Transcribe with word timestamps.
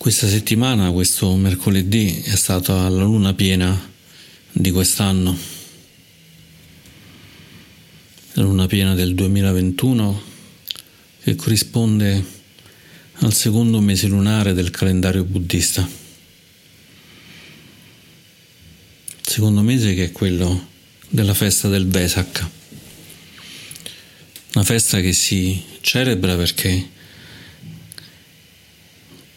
Questa 0.00 0.26
settimana, 0.28 0.90
questo 0.92 1.36
mercoledì, 1.36 2.22
è 2.22 2.34
stata 2.34 2.88
la 2.88 3.02
luna 3.02 3.34
piena 3.34 3.78
di 4.50 4.70
quest'anno, 4.70 5.36
la 8.32 8.42
luna 8.42 8.66
piena 8.66 8.94
del 8.94 9.14
2021 9.14 10.22
che 11.22 11.34
corrisponde 11.34 12.24
al 13.12 13.34
secondo 13.34 13.78
mese 13.80 14.06
lunare 14.06 14.54
del 14.54 14.70
calendario 14.70 15.22
buddista. 15.24 15.86
Il 19.18 19.28
secondo 19.28 19.60
mese 19.60 19.92
che 19.92 20.04
è 20.04 20.12
quello 20.12 20.68
della 21.10 21.34
festa 21.34 21.68
del 21.68 21.86
Vesak, 21.86 22.48
una 24.54 24.64
festa 24.64 24.98
che 25.00 25.12
si 25.12 25.62
celebra 25.82 26.36
perché 26.36 26.98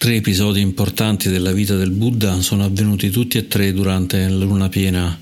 tre 0.03 0.15
episodi 0.15 0.59
importanti 0.59 1.29
della 1.29 1.53
vita 1.53 1.77
del 1.77 1.91
Buddha 1.91 2.41
sono 2.41 2.65
avvenuti 2.65 3.09
tutti 3.09 3.37
e 3.37 3.47
tre 3.47 3.71
durante 3.71 4.27
la 4.27 4.43
luna 4.43 4.67
piena, 4.67 5.17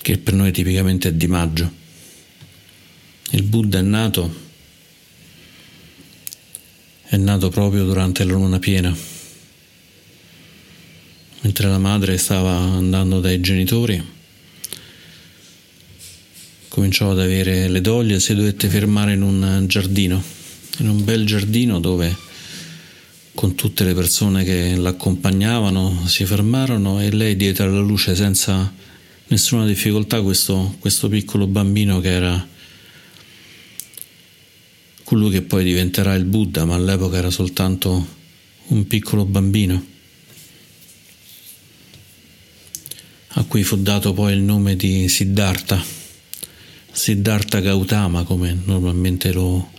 che 0.00 0.18
per 0.18 0.34
noi 0.34 0.52
tipicamente 0.52 1.08
è 1.08 1.12
di 1.12 1.26
maggio. 1.26 1.68
Il 3.30 3.42
Buddha 3.42 3.80
è 3.80 3.82
nato, 3.82 4.32
è 7.06 7.16
nato 7.16 7.48
proprio 7.48 7.84
durante 7.86 8.22
la 8.22 8.34
luna 8.34 8.60
piena, 8.60 8.96
mentre 11.40 11.68
la 11.68 11.78
madre 11.78 12.18
stava 12.18 12.56
andando 12.56 13.18
dai 13.18 13.40
genitori, 13.40 14.00
cominciò 16.68 17.10
ad 17.10 17.18
avere 17.18 17.66
le 17.66 17.80
doglie 17.80 18.20
si 18.20 18.36
dovette 18.36 18.68
fermare 18.68 19.14
in 19.14 19.22
un 19.22 19.64
giardino, 19.66 20.22
in 20.78 20.88
un 20.88 21.02
bel 21.02 21.26
giardino 21.26 21.80
dove 21.80 22.26
con 23.38 23.54
tutte 23.54 23.84
le 23.84 23.94
persone 23.94 24.42
che 24.42 24.74
l'accompagnavano, 24.74 26.08
si 26.08 26.24
fermarono 26.24 27.00
e 27.00 27.12
lei 27.12 27.36
diede 27.36 27.62
alla 27.62 27.78
luce 27.78 28.16
senza 28.16 28.74
nessuna 29.28 29.64
difficoltà 29.64 30.20
questo, 30.22 30.74
questo 30.80 31.08
piccolo 31.08 31.46
bambino 31.46 32.00
che 32.00 32.10
era 32.10 32.48
colui 35.04 35.30
che 35.30 35.42
poi 35.42 35.62
diventerà 35.62 36.14
il 36.14 36.24
Buddha, 36.24 36.64
ma 36.64 36.74
all'epoca 36.74 37.18
era 37.18 37.30
soltanto 37.30 38.08
un 38.66 38.86
piccolo 38.88 39.24
bambino, 39.24 39.86
a 43.28 43.44
cui 43.44 43.62
fu 43.62 43.80
dato 43.80 44.14
poi 44.14 44.32
il 44.32 44.40
nome 44.40 44.74
di 44.74 45.08
Siddhartha, 45.08 45.80
Siddhartha 46.90 47.60
Gautama 47.60 48.24
come 48.24 48.58
normalmente 48.64 49.32
lo 49.32 49.70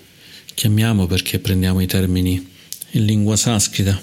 chiamiamo 0.54 1.08
perché 1.08 1.40
prendiamo 1.40 1.82
i 1.82 1.88
termini 1.88 2.58
in 2.92 3.06
lingua 3.06 3.36
sanscrita 3.36 4.02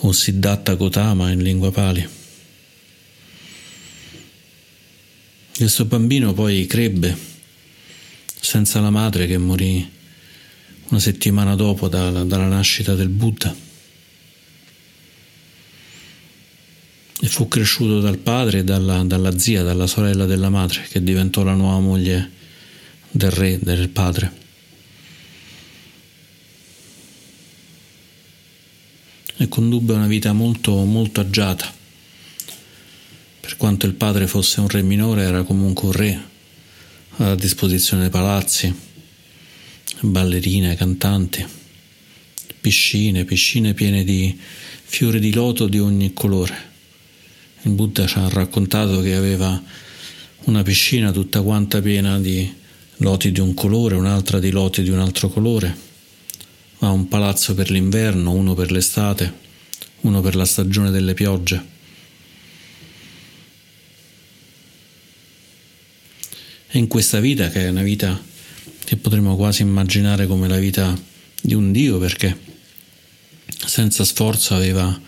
o 0.00 0.12
Siddhartha 0.12 0.74
Gautama 0.76 1.30
in 1.30 1.42
lingua 1.42 1.70
pali. 1.72 2.06
Questo 5.56 5.84
bambino 5.86 6.32
poi 6.32 6.66
crebbe 6.66 7.16
senza 8.40 8.80
la 8.80 8.90
madre 8.90 9.26
che 9.26 9.38
morì 9.38 9.96
una 10.88 11.00
settimana 11.00 11.54
dopo 11.56 11.88
dalla, 11.88 12.24
dalla 12.24 12.46
nascita 12.46 12.94
del 12.94 13.08
Buddha 13.08 13.54
e 17.20 17.26
fu 17.26 17.48
cresciuto 17.48 18.00
dal 18.00 18.18
padre 18.18 18.58
e 18.58 18.64
dalla, 18.64 19.02
dalla 19.02 19.36
zia, 19.36 19.62
dalla 19.62 19.88
sorella 19.88 20.24
della 20.24 20.48
madre 20.48 20.86
che 20.88 21.02
diventò 21.02 21.42
la 21.42 21.54
nuova 21.54 21.80
moglie 21.80 22.30
del 23.10 23.30
re, 23.30 23.58
del 23.60 23.88
padre. 23.88 24.46
E 29.40 29.48
condubbe 29.48 29.92
una 29.92 30.08
vita 30.08 30.32
molto, 30.32 30.74
molto 30.84 31.20
agiata. 31.20 31.72
Per 33.40 33.56
quanto 33.56 33.86
il 33.86 33.94
padre 33.94 34.26
fosse 34.26 34.60
un 34.60 34.68
re 34.68 34.82
minore, 34.82 35.22
era 35.22 35.44
comunque 35.44 35.86
un 35.86 35.92
re, 35.92 36.22
a 37.18 37.34
disposizione 37.36 38.02
dei 38.02 38.10
palazzi, 38.10 38.74
ballerine, 40.00 40.74
cantanti, 40.74 41.46
piscine, 42.60 43.24
piscine 43.24 43.74
piene 43.74 44.02
di 44.02 44.36
fiori 44.84 45.20
di 45.20 45.32
loto 45.32 45.68
di 45.68 45.78
ogni 45.78 46.12
colore. 46.12 46.66
Il 47.62 47.72
Buddha 47.72 48.06
ci 48.06 48.18
ha 48.18 48.28
raccontato 48.28 49.00
che 49.00 49.14
aveva 49.14 49.62
una 50.44 50.62
piscina 50.62 51.12
tutta 51.12 51.42
quanta 51.42 51.80
piena 51.80 52.18
di 52.18 52.52
loti 52.98 53.30
di 53.30 53.40
un 53.40 53.54
colore, 53.54 53.94
un'altra 53.94 54.40
di 54.40 54.50
loti 54.50 54.82
di 54.82 54.90
un 54.90 54.98
altro 54.98 55.28
colore 55.28 55.86
ha 56.80 56.90
un 56.90 57.08
palazzo 57.08 57.54
per 57.54 57.70
l'inverno, 57.70 58.32
uno 58.32 58.54
per 58.54 58.70
l'estate, 58.70 59.32
uno 60.02 60.20
per 60.20 60.36
la 60.36 60.44
stagione 60.44 60.90
delle 60.90 61.14
piogge. 61.14 61.76
E 66.70 66.78
in 66.78 66.86
questa 66.86 67.18
vita, 67.18 67.48
che 67.48 67.64
è 67.64 67.68
una 67.68 67.82
vita 67.82 68.20
che 68.84 68.96
potremmo 68.96 69.36
quasi 69.36 69.62
immaginare 69.62 70.26
come 70.26 70.46
la 70.48 70.58
vita 70.58 70.96
di 71.40 71.54
un 71.54 71.72
Dio, 71.72 71.98
perché 71.98 72.38
senza 73.66 74.04
sforzo 74.04 74.54
aveva 74.54 75.00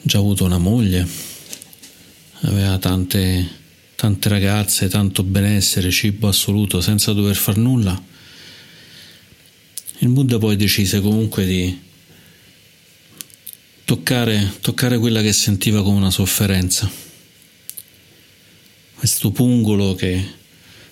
già 0.00 0.18
avuto 0.18 0.44
una 0.44 0.58
moglie, 0.58 1.06
aveva 2.42 2.78
tante, 2.78 3.46
tante 3.94 4.28
ragazze, 4.28 4.88
tanto 4.88 5.22
benessere, 5.22 5.90
cibo 5.90 6.28
assoluto, 6.28 6.80
senza 6.80 7.12
dover 7.12 7.36
far 7.36 7.56
nulla 7.58 8.12
il 9.98 10.08
Buddha 10.08 10.38
poi 10.38 10.56
decise 10.56 11.00
comunque 11.00 11.46
di 11.46 11.80
toccare, 13.84 14.54
toccare 14.60 14.98
quella 14.98 15.22
che 15.22 15.32
sentiva 15.32 15.82
come 15.82 15.96
una 15.96 16.10
sofferenza. 16.10 16.90
Questo 18.96 19.30
pungolo 19.30 19.94
che, 19.94 20.24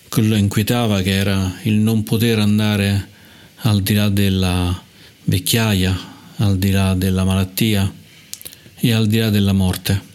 che 0.09 0.21
lo 0.23 0.37
inquietava, 0.37 1.03
che 1.03 1.11
era 1.11 1.59
il 1.63 1.75
non 1.75 2.05
poter 2.05 2.39
andare 2.39 3.09
al 3.57 3.83
di 3.83 3.95
là 3.95 4.09
della 4.09 4.83
vecchiaia, 5.25 6.11
al 6.37 6.59
di 6.59 6.71
là 6.71 6.95
della 6.95 7.25
malattia 7.25 7.93
e 8.75 8.93
al 8.93 9.07
di 9.07 9.19
là 9.19 9.31
della 9.31 9.53
morte. 9.53 10.11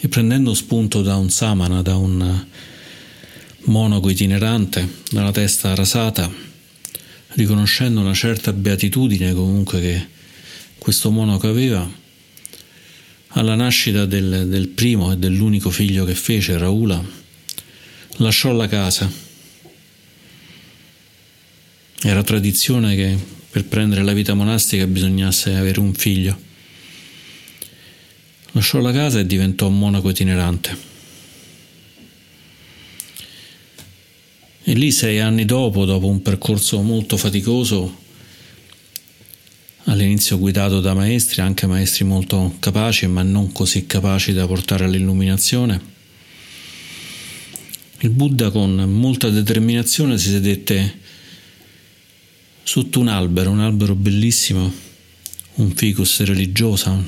E 0.00 0.08
prendendo 0.08 0.54
spunto 0.54 1.02
da 1.02 1.16
un 1.16 1.30
samana, 1.30 1.82
da 1.82 1.96
un 1.96 2.46
monaco 3.64 4.08
itinerante, 4.08 5.02
dalla 5.10 5.32
testa 5.32 5.74
rasata, 5.74 6.30
riconoscendo 7.34 8.00
una 8.00 8.14
certa 8.14 8.52
beatitudine 8.52 9.32
comunque 9.32 9.80
che 9.80 10.06
questo 10.78 11.10
monaco 11.10 11.48
aveva, 11.48 11.88
alla 13.28 13.54
nascita 13.54 14.06
del, 14.06 14.46
del 14.48 14.68
primo 14.68 15.12
e 15.12 15.16
dell'unico 15.16 15.70
figlio 15.70 16.04
che 16.04 16.14
fece, 16.14 16.56
Raula, 16.56 17.04
lasciò 18.16 18.52
la 18.52 18.68
casa. 18.68 19.10
Era 22.00 22.22
tradizione 22.22 22.94
che 22.94 23.18
per 23.50 23.64
prendere 23.64 24.02
la 24.02 24.12
vita 24.12 24.34
monastica 24.34 24.86
bisognasse 24.86 25.54
avere 25.54 25.80
un 25.80 25.92
figlio. 25.94 26.46
Lasciò 28.52 28.78
la 28.80 28.92
casa 28.92 29.18
e 29.18 29.26
diventò 29.26 29.68
monaco 29.68 30.08
itinerante. 30.08 30.87
E 34.68 34.74
lì 34.74 34.92
sei 34.92 35.18
anni 35.18 35.46
dopo, 35.46 35.86
dopo 35.86 36.08
un 36.08 36.20
percorso 36.20 36.82
molto 36.82 37.16
faticoso, 37.16 38.00
all'inizio 39.84 40.38
guidato 40.38 40.82
da 40.82 40.92
maestri, 40.92 41.40
anche 41.40 41.66
maestri 41.66 42.04
molto 42.04 42.54
capaci, 42.58 43.06
ma 43.06 43.22
non 43.22 43.50
così 43.52 43.86
capaci 43.86 44.34
da 44.34 44.46
portare 44.46 44.84
all'illuminazione, 44.84 45.80
il 48.00 48.10
Buddha 48.10 48.50
con 48.50 48.74
molta 48.74 49.30
determinazione 49.30 50.18
si 50.18 50.28
sedette 50.28 50.98
sotto 52.62 53.00
un 53.00 53.08
albero, 53.08 53.50
un 53.50 53.60
albero 53.60 53.94
bellissimo, 53.94 54.70
un 55.54 55.70
ficus 55.70 56.20
religiosa. 56.24 57.02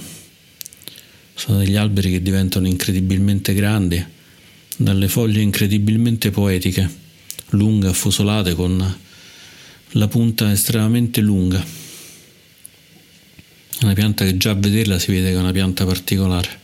Sono 1.35 1.59
degli 1.59 1.77
alberi 1.77 2.11
che 2.11 2.23
diventano 2.23 2.67
incredibilmente 2.67 3.53
grandi, 3.53 4.03
dalle 4.79 5.09
foglie 5.09 5.43
incredibilmente 5.43 6.31
poetiche 6.31 7.09
lunghe, 7.51 7.89
affusolate, 7.89 8.55
con 8.55 8.99
la 9.93 10.09
punta 10.09 10.51
estremamente 10.53 11.21
lunga. 11.21 11.65
È 13.79 13.85
una 13.85 13.95
pianta 13.95 14.25
che 14.25 14.37
già 14.37 14.51
a 14.51 14.55
vederla 14.55 14.99
si 14.99 15.11
vede 15.11 15.31
che 15.31 15.37
è 15.37 15.39
una 15.39 15.53
pianta 15.53 15.85
particolare. 15.85 16.59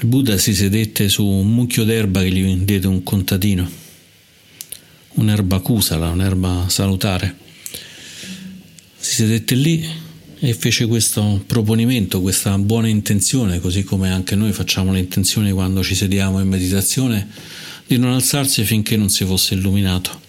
Il 0.00 0.06
Buddha 0.06 0.36
si 0.38 0.54
sedette 0.54 1.08
su 1.08 1.24
un 1.24 1.52
mucchio 1.54 1.84
d'erba 1.84 2.22
che 2.22 2.30
gli 2.30 2.56
diede 2.64 2.86
un 2.86 3.02
contadino, 3.02 3.70
un'erba 5.14 5.60
cusala, 5.60 6.08
un'erba 6.10 6.66
salutare. 6.68 7.36
Si 8.96 9.14
sedette 9.14 9.54
lì 9.54 9.86
e 10.40 10.52
fece 10.54 10.86
questo 10.86 11.42
proponimento, 11.46 12.20
questa 12.20 12.58
buona 12.58 12.88
intenzione, 12.88 13.60
così 13.60 13.84
come 13.84 14.10
anche 14.10 14.34
noi 14.34 14.52
facciamo 14.52 14.92
le 14.92 14.98
intenzioni 14.98 15.52
quando 15.52 15.82
ci 15.82 15.94
sediamo 15.94 16.40
in 16.40 16.48
meditazione 16.48 17.28
di 17.86 17.98
non 17.98 18.12
alzarsi 18.12 18.64
finché 18.64 18.96
non 18.96 19.10
si 19.10 19.24
fosse 19.24 19.54
illuminato. 19.54 20.22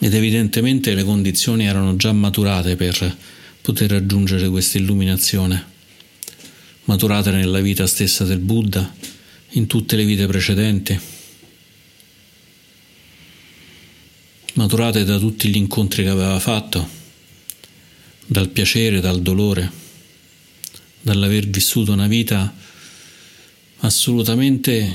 Ed 0.00 0.14
evidentemente 0.14 0.94
le 0.94 1.04
condizioni 1.04 1.66
erano 1.66 1.96
già 1.96 2.12
maturate 2.12 2.76
per 2.76 3.16
poter 3.60 3.90
raggiungere 3.90 4.48
questa 4.48 4.78
illuminazione, 4.78 5.64
maturate 6.84 7.30
nella 7.30 7.60
vita 7.60 7.86
stessa 7.86 8.24
del 8.24 8.38
Buddha, 8.38 8.94
in 9.52 9.66
tutte 9.66 9.96
le 9.96 10.04
vite 10.04 10.26
precedenti, 10.26 10.98
maturate 14.54 15.04
da 15.04 15.18
tutti 15.18 15.48
gli 15.48 15.56
incontri 15.56 16.04
che 16.04 16.08
aveva 16.10 16.38
fatto, 16.38 16.88
dal 18.24 18.48
piacere, 18.50 19.00
dal 19.00 19.20
dolore, 19.20 19.70
dall'aver 21.12 21.46
vissuto 21.48 21.92
una 21.92 22.06
vita 22.06 22.54
assolutamente 23.78 24.92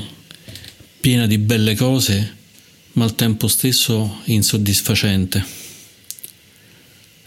piena 1.00 1.26
di 1.26 1.38
belle 1.38 1.76
cose, 1.76 2.36
ma 2.94 3.06
al 3.06 3.16
tempo 3.16 3.48
stesso 3.48 4.22
insoddisfacente 4.26 5.62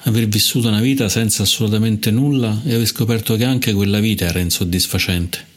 aver 0.06 0.28
vissuto 0.28 0.68
una 0.68 0.80
vita 0.80 1.08
senza 1.08 1.42
assolutamente 1.42 2.12
nulla 2.12 2.62
e 2.64 2.74
aver 2.74 2.86
scoperto 2.86 3.34
che 3.34 3.44
anche 3.44 3.72
quella 3.72 3.98
vita 3.98 4.26
era 4.26 4.38
insoddisfacente. 4.38 5.54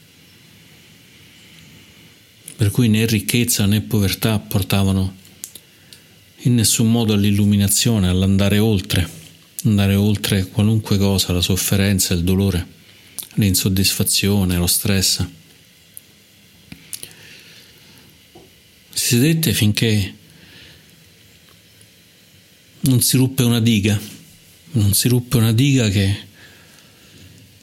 Per 2.56 2.72
cui 2.72 2.90
né 2.90 3.06
ricchezza 3.06 3.68
né 3.68 3.82
povertà 3.82 4.40
portavano 4.40 5.16
in 6.44 6.56
nessun 6.56 6.90
modo 6.90 7.14
all'illuminazione, 7.14 8.08
all'andare 8.08 8.58
oltre, 8.58 9.08
andare 9.66 9.94
oltre 9.94 10.48
qualunque 10.48 10.98
cosa, 10.98 11.32
la 11.32 11.42
sofferenza, 11.42 12.16
il 12.16 12.24
dolore, 12.24 12.78
l'insoddisfazione, 13.46 14.58
lo 14.58 14.68
stress. 14.68 15.26
Si 18.92 19.16
sedette 19.16 19.54
finché 19.54 20.14
non 22.82 23.02
si 23.02 23.18
ruppe 23.18 23.44
una 23.44 23.60
diga 23.60 24.18
non 24.72 24.94
si 24.94 25.08
ruppe 25.08 25.38
una 25.38 25.54
diga 25.54 25.90
che 25.90 26.28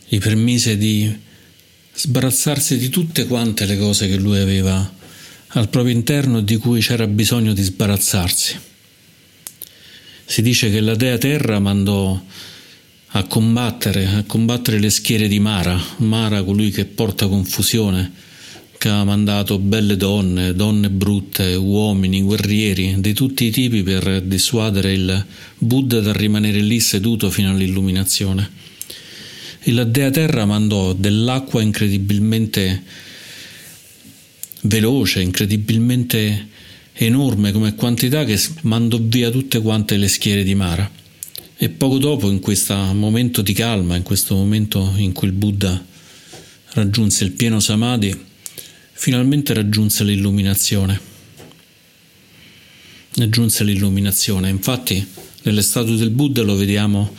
gli 0.08 0.18
permise 0.18 0.76
di 0.76 1.14
sbarazzarsi 1.94 2.78
di 2.78 2.88
tutte 2.88 3.26
quante 3.26 3.64
le 3.64 3.78
cose 3.78 4.08
che 4.08 4.16
lui 4.16 4.38
aveva 4.38 4.94
al 5.48 5.68
proprio 5.68 5.94
interno 5.94 6.38
e 6.38 6.44
di 6.44 6.56
cui 6.56 6.80
c'era 6.80 7.06
bisogno 7.06 7.52
di 7.52 7.62
sbarazzarsi. 7.62 8.58
Si 10.24 10.42
dice 10.42 10.70
che 10.70 10.80
la 10.80 10.96
dea 10.96 11.16
terra 11.16 11.60
mandò 11.60 12.20
a 13.18 13.24
combattere, 13.24 14.06
a 14.08 14.24
combattere 14.24 14.78
le 14.78 14.90
schiere 14.90 15.26
di 15.26 15.38
Mara, 15.38 15.80
Mara 15.98 16.42
colui 16.42 16.70
che 16.70 16.84
porta 16.84 17.26
confusione, 17.26 18.12
che 18.76 18.90
ha 18.90 19.04
mandato 19.04 19.58
belle 19.58 19.96
donne, 19.96 20.54
donne 20.54 20.90
brutte, 20.90 21.54
uomini, 21.54 22.20
guerrieri, 22.20 22.96
di 22.98 23.14
tutti 23.14 23.46
i 23.46 23.50
tipi 23.50 23.82
per 23.82 24.20
dissuadere 24.20 24.92
il 24.92 25.24
Buddha 25.56 26.00
dal 26.00 26.12
rimanere 26.12 26.60
lì 26.60 26.78
seduto 26.78 27.30
fino 27.30 27.50
all'illuminazione. 27.50 28.50
E 29.60 29.72
la 29.72 29.84
Dea 29.84 30.10
Terra 30.10 30.44
mandò 30.44 30.92
dell'acqua 30.92 31.62
incredibilmente 31.62 32.82
veloce, 34.60 35.22
incredibilmente 35.22 36.48
enorme 36.92 37.50
come 37.50 37.74
quantità 37.74 38.24
che 38.24 38.38
mandò 38.62 38.98
via 39.00 39.30
tutte 39.30 39.62
quante 39.62 39.96
le 39.96 40.08
schiere 40.08 40.42
di 40.42 40.54
Mara. 40.54 41.04
E 41.58 41.70
poco 41.70 41.96
dopo, 41.96 42.30
in 42.30 42.40
questo 42.40 42.74
momento 42.74 43.40
di 43.40 43.54
calma, 43.54 43.96
in 43.96 44.02
questo 44.02 44.34
momento 44.34 44.92
in 44.96 45.12
cui 45.12 45.28
il 45.28 45.32
Buddha 45.32 45.82
raggiunse 46.72 47.24
il 47.24 47.32
pieno 47.32 47.60
samadhi, 47.60 48.14
finalmente 48.92 49.54
raggiunse 49.54 50.04
l'illuminazione. 50.04 51.00
Raggiunse 53.14 53.64
l'illuminazione. 53.64 54.50
Infatti, 54.50 55.02
nelle 55.44 55.62
statue 55.62 55.96
del 55.96 56.10
Buddha 56.10 56.42
lo 56.42 56.56
vediamo 56.56 57.14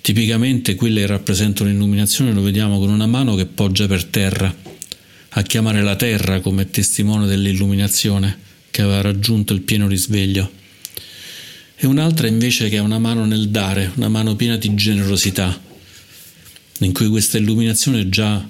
tipicamente 0.00 0.74
quelle 0.74 1.02
che 1.02 1.06
rappresentano 1.06 1.70
l'illuminazione, 1.70 2.32
lo 2.32 2.42
vediamo 2.42 2.80
con 2.80 2.90
una 2.90 3.06
mano 3.06 3.36
che 3.36 3.46
poggia 3.46 3.86
per 3.86 4.04
terra, 4.06 4.52
a 5.28 5.42
chiamare 5.42 5.80
la 5.82 5.94
terra 5.94 6.40
come 6.40 6.70
testimone 6.70 7.28
dell'illuminazione 7.28 8.36
che 8.72 8.82
aveva 8.82 9.00
raggiunto 9.00 9.52
il 9.52 9.60
pieno 9.60 9.86
risveglio. 9.86 10.58
E 11.82 11.86
un'altra 11.86 12.26
invece 12.26 12.68
che 12.68 12.76
ha 12.76 12.82
una 12.82 12.98
mano 12.98 13.24
nel 13.24 13.48
dare, 13.48 13.90
una 13.94 14.08
mano 14.08 14.36
piena 14.36 14.58
di 14.58 14.74
generosità, 14.74 15.58
in 16.80 16.92
cui 16.92 17.08
questa 17.08 17.38
illuminazione 17.38 18.10
già 18.10 18.46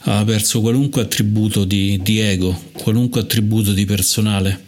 ha 0.00 0.24
perso 0.26 0.60
qualunque 0.60 1.00
attributo 1.00 1.64
di, 1.64 1.98
di 2.02 2.18
ego, 2.18 2.52
qualunque 2.72 3.22
attributo 3.22 3.72
di 3.72 3.86
personale. 3.86 4.64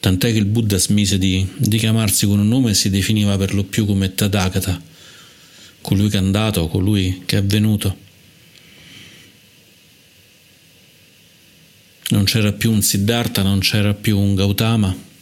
Tant'è 0.00 0.32
che 0.32 0.38
il 0.38 0.46
Buddha 0.46 0.76
smise 0.76 1.16
di, 1.16 1.46
di 1.56 1.78
chiamarsi 1.78 2.26
con 2.26 2.40
un 2.40 2.48
nome 2.48 2.72
e 2.72 2.74
si 2.74 2.90
definiva 2.90 3.36
per 3.38 3.54
lo 3.54 3.62
più 3.62 3.86
come 3.86 4.12
Tathagata, 4.12 4.82
colui 5.80 6.08
che 6.08 6.16
è 6.16 6.20
andato, 6.20 6.66
colui 6.66 7.22
che 7.24 7.38
è 7.38 7.44
venuto. 7.44 7.96
Non 12.08 12.24
c'era 12.24 12.50
più 12.50 12.72
un 12.72 12.82
Siddhartha, 12.82 13.42
non 13.42 13.60
c'era 13.60 13.94
più 13.94 14.18
un 14.18 14.34
Gautama. 14.34 15.12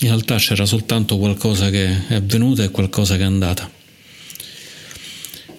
In 0.00 0.08
realtà 0.08 0.36
c'era 0.36 0.64
soltanto 0.64 1.18
qualcosa 1.18 1.70
che 1.70 2.06
è 2.06 2.14
avvenuto 2.14 2.62
e 2.62 2.70
qualcosa 2.70 3.16
che 3.16 3.22
è 3.22 3.26
andata. 3.26 3.68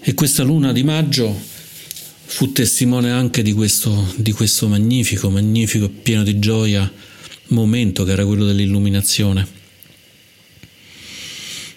E 0.02 0.14
questa 0.14 0.44
luna 0.44 0.72
di 0.72 0.84
maggio 0.84 1.38
fu 2.26 2.54
testimone 2.54 3.12
anche 3.12 3.42
di 3.42 3.52
questo, 3.52 4.14
di 4.16 4.32
questo 4.32 4.70
magnifico, 4.70 5.30
magnifico, 5.30 5.90
pieno 5.90 6.24
di 6.24 6.40
gioia 6.40 6.90
momento 7.48 8.04
che 8.04 8.12
era 8.12 8.26
quello 8.26 8.46
dell'illuminazione. 8.46 9.48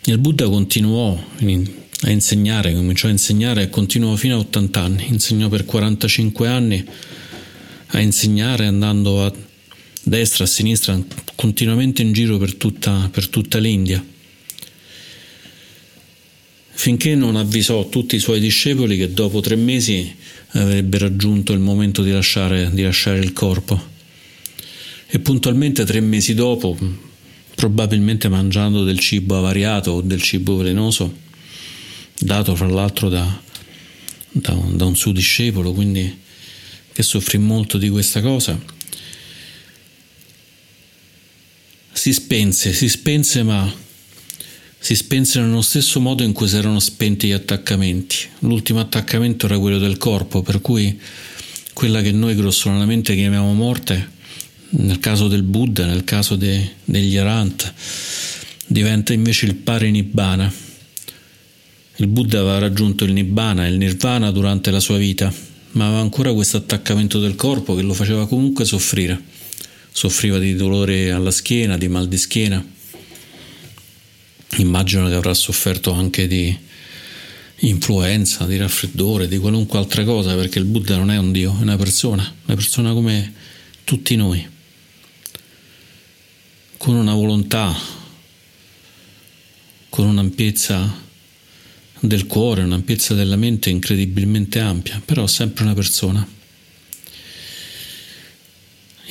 Il 0.04 0.18
Buddha 0.18 0.48
continuò 0.48 1.20
a 2.00 2.10
insegnare, 2.10 2.74
cominciò 2.74 3.08
a 3.08 3.10
insegnare 3.10 3.62
e 3.62 3.70
continuò 3.70 4.14
fino 4.14 4.36
a 4.36 4.38
80 4.38 4.80
anni, 4.80 5.08
insegnò 5.08 5.48
per 5.48 5.64
45 5.64 6.48
anni 6.48 6.84
a 7.88 8.00
insegnare 8.00 8.66
andando 8.66 9.24
a 9.24 9.32
destra, 10.02 10.44
a 10.44 10.46
sinistra, 10.46 11.00
continuamente 11.34 12.02
in 12.02 12.12
giro 12.12 12.38
per 12.38 12.54
tutta, 12.54 13.08
per 13.12 13.28
tutta 13.28 13.58
l'India 13.58 14.04
finché 16.82 17.14
non 17.14 17.36
avvisò 17.36 17.88
tutti 17.88 18.16
i 18.16 18.18
suoi 18.18 18.40
discepoli 18.40 18.96
che 18.96 19.12
dopo 19.12 19.38
tre 19.38 19.54
mesi 19.54 20.12
avrebbe 20.54 20.98
raggiunto 20.98 21.52
il 21.52 21.60
momento 21.60 22.02
di 22.02 22.10
lasciare, 22.10 22.70
di 22.72 22.82
lasciare 22.82 23.20
il 23.20 23.32
corpo. 23.32 23.90
E 25.06 25.18
puntualmente 25.20 25.84
tre 25.84 26.00
mesi 26.00 26.34
dopo, 26.34 26.76
probabilmente 27.54 28.28
mangiando 28.28 28.82
del 28.82 28.98
cibo 28.98 29.38
avariato 29.38 29.92
o 29.92 30.00
del 30.00 30.20
cibo 30.20 30.56
velenoso, 30.56 31.18
dato 32.18 32.56
fra 32.56 32.66
l'altro 32.66 33.08
da, 33.08 33.42
da, 34.32 34.52
da 34.72 34.84
un 34.84 34.96
suo 34.96 35.12
discepolo, 35.12 35.72
quindi 35.72 36.18
che 36.92 37.02
soffrì 37.04 37.38
molto 37.38 37.78
di 37.78 37.90
questa 37.90 38.20
cosa, 38.20 38.60
si 42.02 42.12
spense, 42.12 42.72
si 42.72 42.88
spense 42.88 43.44
ma 43.44 43.72
si 44.76 44.96
spense 44.96 45.38
nello 45.38 45.62
stesso 45.62 46.00
modo 46.00 46.24
in 46.24 46.32
cui 46.32 46.48
si 46.48 46.56
erano 46.56 46.80
spenti 46.80 47.28
gli 47.28 47.30
attaccamenti. 47.30 48.16
L'ultimo 48.40 48.80
attaccamento 48.80 49.46
era 49.46 49.56
quello 49.56 49.78
del 49.78 49.98
corpo, 49.98 50.42
per 50.42 50.60
cui 50.60 50.98
quella 51.72 52.02
che 52.02 52.10
noi 52.10 52.34
grossolanamente 52.34 53.14
chiamiamo 53.14 53.54
morte, 53.54 54.08
nel 54.70 54.98
caso 54.98 55.28
del 55.28 55.44
Buddha, 55.44 55.86
nel 55.86 56.02
caso 56.02 56.34
de, 56.34 56.72
degli 56.84 57.16
Arant, 57.16 57.72
diventa 58.66 59.12
invece 59.12 59.46
il 59.46 59.54
pari 59.54 59.92
Nibbana. 59.92 60.52
Il 61.98 62.08
Buddha 62.08 62.40
aveva 62.40 62.58
raggiunto 62.58 63.04
il 63.04 63.12
Nibbana, 63.12 63.68
il 63.68 63.76
Nirvana 63.76 64.32
durante 64.32 64.72
la 64.72 64.80
sua 64.80 64.96
vita, 64.96 65.32
ma 65.74 65.86
aveva 65.86 66.00
ancora 66.00 66.32
questo 66.32 66.56
attaccamento 66.56 67.20
del 67.20 67.36
corpo 67.36 67.76
che 67.76 67.82
lo 67.82 67.94
faceva 67.94 68.26
comunque 68.26 68.64
soffrire. 68.64 69.41
Soffriva 69.92 70.38
di 70.38 70.56
dolore 70.56 71.12
alla 71.12 71.30
schiena, 71.30 71.76
di 71.76 71.88
mal 71.88 72.08
di 72.08 72.18
schiena 72.18 72.64
immagino 74.60 75.08
che 75.08 75.14
avrà 75.14 75.32
sofferto 75.32 75.92
anche 75.92 76.26
di 76.26 76.56
influenza, 77.60 78.44
di 78.44 78.56
raffreddore, 78.56 79.28
di 79.28 79.38
qualunque 79.38 79.78
altra 79.78 80.04
cosa, 80.04 80.34
perché 80.34 80.58
il 80.58 80.64
Buddha 80.64 80.96
non 80.96 81.10
è 81.10 81.16
un 81.16 81.32
Dio, 81.32 81.56
è 81.58 81.62
una 81.62 81.76
persona, 81.76 82.22
una 82.44 82.54
persona 82.54 82.92
come 82.92 83.32
tutti 83.84 84.16
noi, 84.16 84.46
con 86.76 86.94
una 86.96 87.14
volontà, 87.14 87.74
con 89.88 90.06
un'ampiezza 90.06 91.00
del 92.00 92.26
cuore, 92.26 92.62
un'ampiezza 92.62 93.14
della 93.14 93.36
mente 93.36 93.70
incredibilmente 93.70 94.58
ampia, 94.58 95.00
però 95.04 95.26
sempre 95.26 95.62
una 95.62 95.74
persona. 95.74 96.40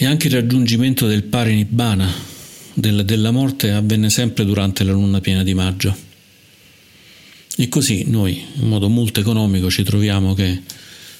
E 0.02 0.06
anche 0.08 0.30
il 0.30 0.34
raggiungimento 0.34 1.06
del 1.06 1.22
pari 1.22 1.54
nibbana, 1.54 2.12
del, 2.74 3.06
della 3.06 3.30
morte 3.30 3.70
avvenne 3.70 4.10
sempre 4.10 4.46
durante 4.46 4.84
la 4.84 4.94
luna 4.94 5.22
piena 5.22 5.44
di 5.44 5.54
maggio. 5.54 5.96
E 7.56 7.70
così 7.70 8.06
noi, 8.08 8.44
in 8.56 8.68
modo 8.68 8.90
molto 8.90 9.20
economico, 9.20 9.70
ci 9.70 9.84
troviamo 9.84 10.34
che 10.34 10.60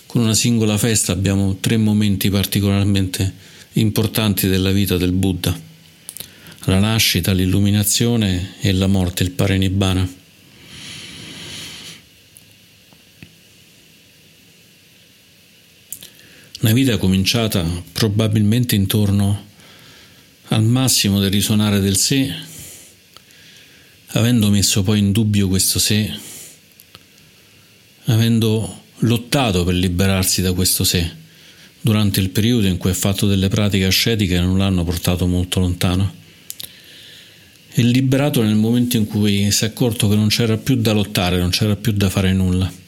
con 0.08 0.24
una 0.24 0.34
singola 0.34 0.80
festa 0.80 1.12
abbiamo 1.12 1.58
tre 1.60 1.78
momenti 1.78 2.32
particolarmente 2.32 3.32
importanti 3.74 4.48
della 4.48 4.72
vita 4.72 4.98
del 4.98 5.12
Buddha. 5.12 5.56
La 6.66 6.80
nascita, 6.80 7.34
l'illuminazione 7.34 8.54
e 8.62 8.72
la 8.72 8.88
morte, 8.88 9.22
il 9.22 9.30
parenibbana. 9.30 10.21
Una 16.62 16.74
vita 16.74 16.98
cominciata 16.98 17.66
probabilmente 17.92 18.76
intorno 18.76 19.46
al 20.50 20.62
massimo 20.62 21.20
del 21.20 21.32
risuonare 21.32 21.80
del 21.80 21.98
sé, 21.98 22.32
avendo 24.10 24.52
messo 24.52 24.84
poi 24.84 25.00
in 25.00 25.12
dubbio 25.12 25.48
questo 25.48 25.80
sé, 25.80 26.16
avendo 28.06 28.84
lottato 29.00 29.64
per 29.64 29.74
liberarsi 29.74 30.44
da 30.44 30.54
questo 30.54 30.84
sé 30.84 31.10
durante 31.82 32.20
il 32.20 32.30
periodo 32.30 32.68
in 32.68 32.78
cui 32.78 32.92
ha 32.92 32.94
fatto 32.94 33.26
delle 33.26 33.48
pratiche 33.48 33.86
ascetiche 33.86 34.36
che 34.36 34.42
non 34.42 34.60
l'hanno 34.60 34.84
portato 34.84 35.26
molto 35.26 35.60
lontano. 35.60 36.14
E 37.74 37.82
liberato 37.82 38.44
nel 38.44 38.54
momento 38.54 38.98
in 38.98 39.08
cui 39.08 39.50
si 39.50 39.64
è 39.64 39.68
accorto 39.68 40.08
che 40.08 40.16
non 40.16 40.28
c'era 40.28 40.58
più 40.58 40.76
da 40.76 40.92
lottare, 40.92 41.40
non 41.40 41.50
c'era 41.50 41.76
più 41.76 41.92
da 41.92 42.12
fare 42.12 42.32
nulla. 42.34 42.81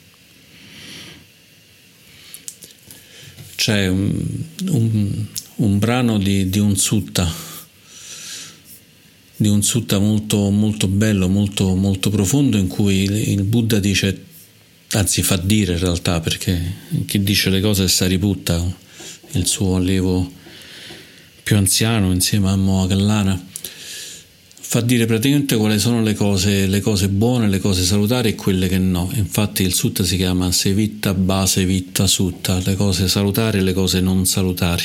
C'è 3.63 3.87
un, 3.87 4.11
un, 4.71 5.25
un 5.55 5.79
brano 5.79 6.17
di, 6.17 6.49
di, 6.49 6.59
un 6.59 6.75
sutta, 6.75 7.33
di 9.37 9.47
un 9.47 9.63
sutta 9.63 9.99
molto, 9.99 10.49
molto 10.49 10.89
bello, 10.89 11.29
molto, 11.29 11.73
molto 11.73 12.09
profondo, 12.09 12.57
in 12.57 12.67
cui 12.67 13.03
il, 13.03 13.29
il 13.29 13.43
Buddha 13.43 13.79
dice, 13.79 14.21
anzi 14.91 15.23
fa 15.23 15.37
dire 15.37 15.75
in 15.75 15.79
realtà, 15.79 16.19
perché 16.19 16.61
chi 17.05 17.23
dice 17.23 17.49
le 17.49 17.61
cose 17.61 17.85
è 17.85 17.87
Sariputta, 17.87 18.61
il 19.31 19.47
suo 19.47 19.77
allievo 19.77 20.29
più 21.41 21.55
anziano 21.55 22.11
insieme 22.11 22.49
a 22.49 22.57
Moagallana 22.57 23.47
fa 24.73 24.81
dire 24.81 25.05
praticamente 25.05 25.55
quali 25.55 25.77
sono 25.77 26.01
le 26.01 26.15
cose, 26.15 26.65
le 26.65 26.81
cose, 26.81 27.07
buone, 27.07 27.47
le 27.47 27.59
cose 27.59 27.83
salutari 27.83 28.29
e 28.29 28.35
quelle 28.35 28.67
che 28.67 28.79
no. 28.79 29.07
Infatti 29.13 29.61
il 29.61 29.75
sutta 29.75 30.03
si 30.03 30.17
chiama 30.17 30.51
Sevitta 30.51 31.13
Base 31.13 31.63
Vitta 31.63 32.07
Sutta, 32.07 32.59
le 32.65 32.73
cose 32.73 33.07
salutari 33.07 33.59
e 33.59 33.61
le 33.61 33.73
cose 33.73 33.99
non 33.99 34.25
salutari. 34.25 34.83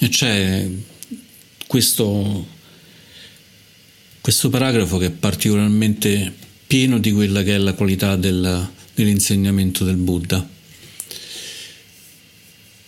E 0.00 0.08
c'è 0.08 0.66
questo, 1.66 2.46
questo 4.22 4.48
paragrafo 4.48 4.96
che 4.96 5.06
è 5.06 5.10
particolarmente 5.10 6.32
pieno 6.66 6.98
di 6.98 7.12
quella 7.12 7.42
che 7.42 7.54
è 7.54 7.58
la 7.58 7.74
qualità 7.74 8.16
del, 8.16 8.66
dell'insegnamento 8.94 9.84
del 9.84 9.96
Buddha, 9.96 10.48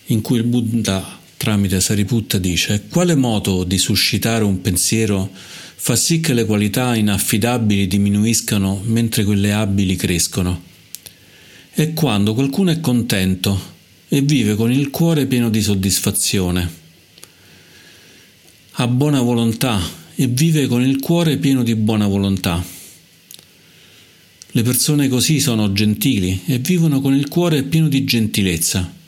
in 0.07 0.21
cui 0.21 0.37
il 0.37 0.43
Buddha 0.43 1.19
tramite 1.45 1.79
Sariputta 1.79 2.39
dice 2.39 2.85
quale 2.89 3.13
modo 3.13 3.63
di 3.65 3.77
suscitare 3.77 4.43
un 4.43 4.61
pensiero 4.61 5.29
fa 5.31 5.95
sì 5.95 6.19
che 6.19 6.33
le 6.33 6.43
qualità 6.43 6.95
inaffidabili 6.95 7.85
diminuiscano 7.85 8.81
mentre 8.85 9.23
quelle 9.23 9.53
abili 9.53 9.95
crescono. 9.95 10.63
È 11.69 11.93
quando 11.93 12.33
qualcuno 12.33 12.71
è 12.71 12.79
contento 12.79 13.73
e 14.07 14.21
vive 14.21 14.55
con 14.55 14.71
il 14.71 14.89
cuore 14.89 15.27
pieno 15.27 15.51
di 15.51 15.61
soddisfazione. 15.61 16.67
Ha 18.77 18.87
buona 18.87 19.21
volontà 19.21 19.79
e 20.15 20.25
vive 20.25 20.65
con 20.65 20.81
il 20.81 20.99
cuore 20.99 21.37
pieno 21.37 21.61
di 21.61 21.75
buona 21.75 22.07
volontà. 22.07 22.65
Le 24.47 24.61
persone 24.63 25.07
così 25.09 25.39
sono 25.39 25.71
gentili 25.73 26.41
e 26.47 26.57
vivono 26.57 27.01
con 27.01 27.13
il 27.13 27.27
cuore 27.27 27.61
pieno 27.61 27.87
di 27.87 28.03
gentilezza. 28.03 29.03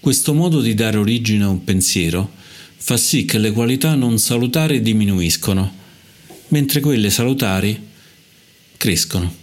Questo 0.00 0.32
modo 0.32 0.62
di 0.62 0.72
dare 0.72 0.96
origine 0.96 1.44
a 1.44 1.50
un 1.50 1.62
pensiero 1.62 2.32
fa 2.74 2.96
sì 2.96 3.26
che 3.26 3.36
le 3.36 3.52
qualità 3.52 3.94
non 3.94 4.18
salutari 4.18 4.80
diminuiscono, 4.80 5.70
mentre 6.48 6.80
quelle 6.80 7.10
salutari 7.10 7.78
crescono. 8.78 9.34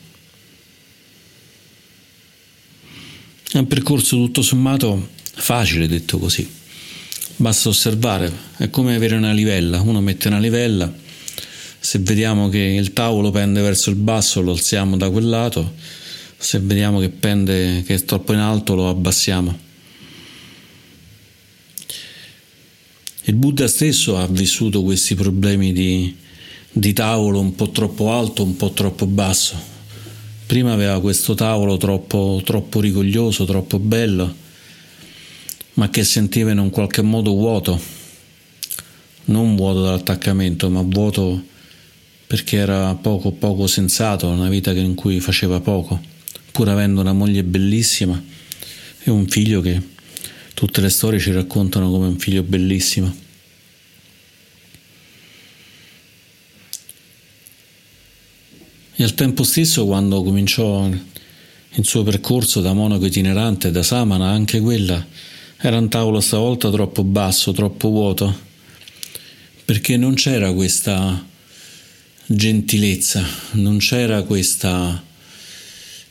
È 3.51 3.59
un 3.59 3.67
percorso 3.67 4.15
tutto 4.15 4.41
sommato 4.41 5.09
facile 5.31 5.87
detto 5.87 6.17
così. 6.17 6.49
Basta 7.35 7.69
osservare, 7.69 8.33
è 8.57 8.71
come 8.71 8.95
avere 8.95 9.15
una 9.15 9.33
livella, 9.33 9.79
uno 9.81 10.01
mette 10.01 10.27
una 10.27 10.39
livella, 10.39 10.91
se 11.79 11.99
vediamo 11.99 12.49
che 12.49 12.57
il 12.57 12.93
tavolo 12.93 13.29
pende 13.29 13.61
verso 13.61 13.91
il 13.91 13.95
basso 13.95 14.41
lo 14.41 14.53
alziamo 14.53 14.97
da 14.97 15.11
quel 15.11 15.29
lato, 15.29 15.75
se 16.35 16.57
vediamo 16.57 16.99
che 16.99 17.09
pende 17.09 17.83
che 17.85 17.93
è 17.93 18.03
troppo 18.05 18.33
in 18.33 18.39
alto 18.39 18.73
lo 18.73 18.89
abbassiamo. 18.89 19.65
Il 23.27 23.35
Buddha 23.35 23.67
stesso 23.67 24.17
ha 24.17 24.25
vissuto 24.25 24.83
questi 24.83 25.13
problemi 25.13 25.73
di, 25.73 26.15
di 26.71 26.93
tavolo 26.93 27.41
un 27.41 27.55
po' 27.55 27.71
troppo 27.71 28.13
alto, 28.13 28.41
un 28.41 28.55
po' 28.55 28.71
troppo 28.71 29.05
basso. 29.05 29.59
Prima 30.45 30.71
aveva 30.71 31.01
questo 31.01 31.35
tavolo 31.35 31.75
troppo, 31.75 32.41
troppo 32.45 32.79
rigoglioso, 32.79 33.43
troppo 33.43 33.79
bello, 33.79 34.33
ma 35.73 35.89
che 35.89 36.05
sentiva 36.05 36.51
in 36.51 36.59
un 36.59 36.69
qualche 36.69 37.01
modo 37.01 37.31
vuoto, 37.33 37.77
non 39.25 39.57
vuoto 39.57 39.81
dall'attaccamento, 39.81 40.69
ma 40.69 40.81
vuoto 40.83 41.43
perché 42.27 42.55
era 42.55 42.95
poco 42.95 43.33
poco 43.33 43.67
sensato, 43.67 44.29
una 44.29 44.47
vita 44.47 44.71
in 44.71 44.95
cui 44.95 45.19
faceva 45.19 45.59
poco, 45.59 45.99
pur 46.53 46.69
avendo 46.69 47.01
una 47.01 47.11
moglie 47.11 47.43
bellissima 47.43 48.23
e 49.03 49.11
un 49.11 49.27
figlio 49.27 49.59
che 49.59 49.95
Tutte 50.57 50.81
le 50.81 50.89
storie 50.89 51.19
ci 51.19 51.31
raccontano 51.31 51.91
come 51.91 52.07
un 52.07 52.17
figlio 52.17 52.41
bellissimo. 52.41 53.15
E 58.95 59.03
al 59.03 59.13
tempo 59.13 59.43
stesso, 59.43 59.85
quando 59.85 60.23
cominciò 60.23 60.87
il 60.87 61.85
suo 61.85 62.01
percorso 62.01 62.61
da 62.61 62.73
monaco 62.73 63.05
itinerante, 63.05 63.69
da 63.69 63.83
samana, 63.83 64.29
anche 64.29 64.59
quella 64.59 65.05
era 65.57 65.77
un 65.77 65.89
tavolo 65.89 66.19
stavolta 66.21 66.71
troppo 66.71 67.03
basso, 67.03 67.51
troppo 67.51 67.89
vuoto, 67.89 68.35
perché 69.63 69.95
non 69.95 70.15
c'era 70.15 70.51
questa 70.53 71.23
gentilezza, 72.25 73.23
non 73.51 73.77
c'era 73.77 74.23
questa 74.23 75.03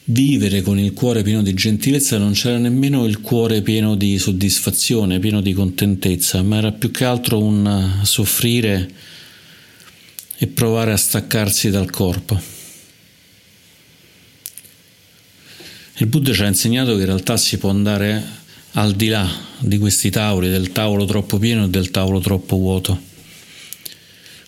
vivere 0.09 0.63
con 0.63 0.79
il 0.79 0.93
cuore 0.93 1.23
pieno 1.23 1.43
di 1.43 1.55
gentilezza 1.55 2.19
non 2.19 2.33
c'era 2.33 2.59
nemmeno 2.59 3.07
il 3.07 3.21
cuore 3.21 3.63
pieno 3.63 3.97
di 3.97 4.19
soddisfazione, 4.19 5.19
pieno 5.19 5.41
di 5.41 5.53
contentezza, 5.53 6.43
ma 6.43 6.59
era 6.59 6.73
più 6.73 6.91
che 6.91 7.05
altro 7.05 7.43
un 7.43 8.01
soffrire 8.03 8.89
e 10.39 10.47
provare 10.47 10.93
a 10.93 10.97
staccarsi 10.97 11.71
dal 11.71 11.91
corpo. 11.91 12.41
Il 15.99 16.07
Buddha 16.07 16.33
ci 16.33 16.43
ha 16.43 16.47
insegnato 16.47 16.95
che 16.95 17.01
in 17.01 17.07
realtà 17.07 17.37
si 17.39 17.57
può 17.57 17.71
andare 17.71 18.23
al 18.73 18.95
di 18.95 19.09
là 19.09 19.29
di 19.59 19.79
questi 19.79 20.11
tavoli, 20.11 20.51
del 20.51 20.71
tavolo 20.71 21.07
troppo 21.07 21.39
pieno 21.39 21.65
e 21.65 21.69
del 21.69 21.91
tavolo 21.91 22.21
troppo 22.21 22.57
vuoto. 22.57 23.01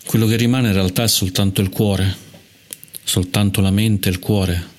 Quello 0.05 0.27
che 0.27 0.35
rimane 0.37 0.67
in 0.67 0.73
realtà 0.73 1.03
è 1.03 1.07
soltanto 1.07 1.61
il 1.61 1.69
cuore, 1.69 2.15
soltanto 3.03 3.61
la 3.61 3.71
mente 3.71 4.09
e 4.09 4.11
il 4.11 4.19
cuore 4.19 4.77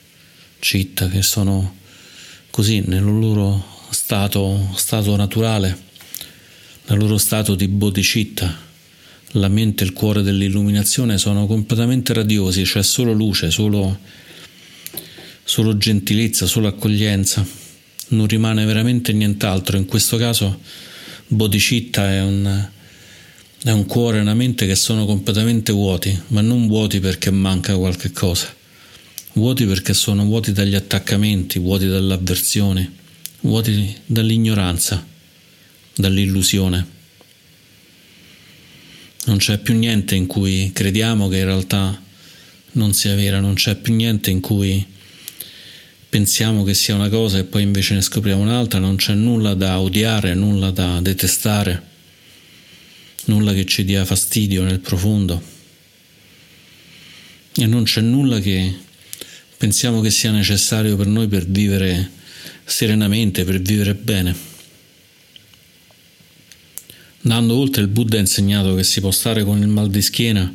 citta 0.61 1.09
che 1.09 1.23
sono 1.23 1.79
così 2.51 2.83
nel 2.87 3.03
loro 3.03 3.65
stato, 3.91 4.71
stato 4.77 5.17
naturale, 5.17 5.77
nel 6.87 6.99
loro 6.99 7.19
stato 7.19 7.55
di 7.55 7.67
bodhicitta. 7.67 8.69
La 9.35 9.49
mente 9.49 9.85
e 9.85 9.87
il 9.87 9.93
cuore 9.93 10.23
dell'illuminazione 10.23 11.17
sono 11.17 11.47
completamente 11.47 12.13
radiosi, 12.13 12.63
c'è 12.63 12.83
solo 12.83 13.13
luce, 13.13 13.51
solo, 13.51 13.99
solo 15.45 15.77
gentilezza, 15.77 16.47
solo 16.47 16.67
accoglienza. 16.67 17.47
Non 18.09 18.27
rimane 18.27 18.65
veramente 18.65 19.13
nient'altro. 19.13 19.77
In 19.77 19.87
questo 19.87 20.17
caso 20.17 20.61
bodhicitta 21.29 22.11
è 22.11 22.23
un, 22.23 22.69
è 23.63 23.71
un 23.71 23.87
cuore 23.87 24.19
e 24.19 24.23
una 24.23 24.35
mente 24.35 24.67
che 24.67 24.75
sono 24.75 25.07
completamente 25.07 25.71
vuoti, 25.73 26.21
ma 26.29 26.41
non 26.41 26.67
vuoti 26.67 26.99
perché 26.99 27.31
manca 27.31 27.77
qualche 27.77 28.11
cosa 28.11 28.59
vuoti 29.41 29.65
perché 29.65 29.95
sono 29.95 30.25
vuoti 30.25 30.53
dagli 30.53 30.75
attaccamenti, 30.75 31.59
vuoti 31.59 31.87
dall'avversione, 31.87 32.93
vuoti 33.41 33.97
dall'ignoranza, 34.05 35.05
dall'illusione. 35.95 36.99
Non 39.25 39.39
c'è 39.39 39.59
più 39.59 39.75
niente 39.75 40.15
in 40.15 40.27
cui 40.27 40.71
crediamo 40.75 41.29
che 41.29 41.39
in 41.39 41.45
realtà 41.47 42.01
non 42.73 42.93
sia 42.93 43.15
vera, 43.15 43.41
non 43.41 43.55
c'è 43.55 43.77
più 43.77 43.95
niente 43.95 44.31
in 44.31 44.41
cui 44.41 44.87
pensiamo 46.09 46.63
che 46.63 46.75
sia 46.75 46.95
una 46.95 47.09
cosa 47.09 47.39
e 47.39 47.45
poi 47.45 47.63
invece 47.63 47.95
ne 47.95 48.03
scopriamo 48.03 48.43
un'altra, 48.43 48.79
non 48.79 48.97
c'è 48.97 49.15
nulla 49.15 49.55
da 49.55 49.81
odiare, 49.81 50.35
nulla 50.35 50.71
da 50.71 51.01
detestare, 51.01 51.83
nulla 53.25 53.55
che 53.55 53.65
ci 53.65 53.85
dia 53.85 54.05
fastidio 54.05 54.65
nel 54.65 54.81
profondo. 54.81 55.43
E 57.57 57.67
non 57.67 57.85
c'è 57.85 58.01
nulla 58.03 58.39
che 58.39 58.89
pensiamo 59.61 60.01
che 60.01 60.11
sia 60.11 60.31
necessario 60.31 60.97
per 60.97 61.07
noi 61.07 61.29
per 61.29 61.45
vivere 61.45 62.11
serenamente, 62.65 63.45
per 63.45 63.61
vivere 63.61 63.95
bene. 63.95 64.35
Andando 67.25 67.57
oltre, 67.57 67.83
il 67.83 67.89
Buddha 67.89 68.17
ha 68.17 68.21
insegnato 68.21 68.75
che 68.75 68.85
si 68.85 69.01
può 69.01 69.11
stare 69.11 69.45
con 69.45 69.61
il 69.61 69.69
mal 69.69 69.91
di 69.91 70.01
schiena, 70.01 70.51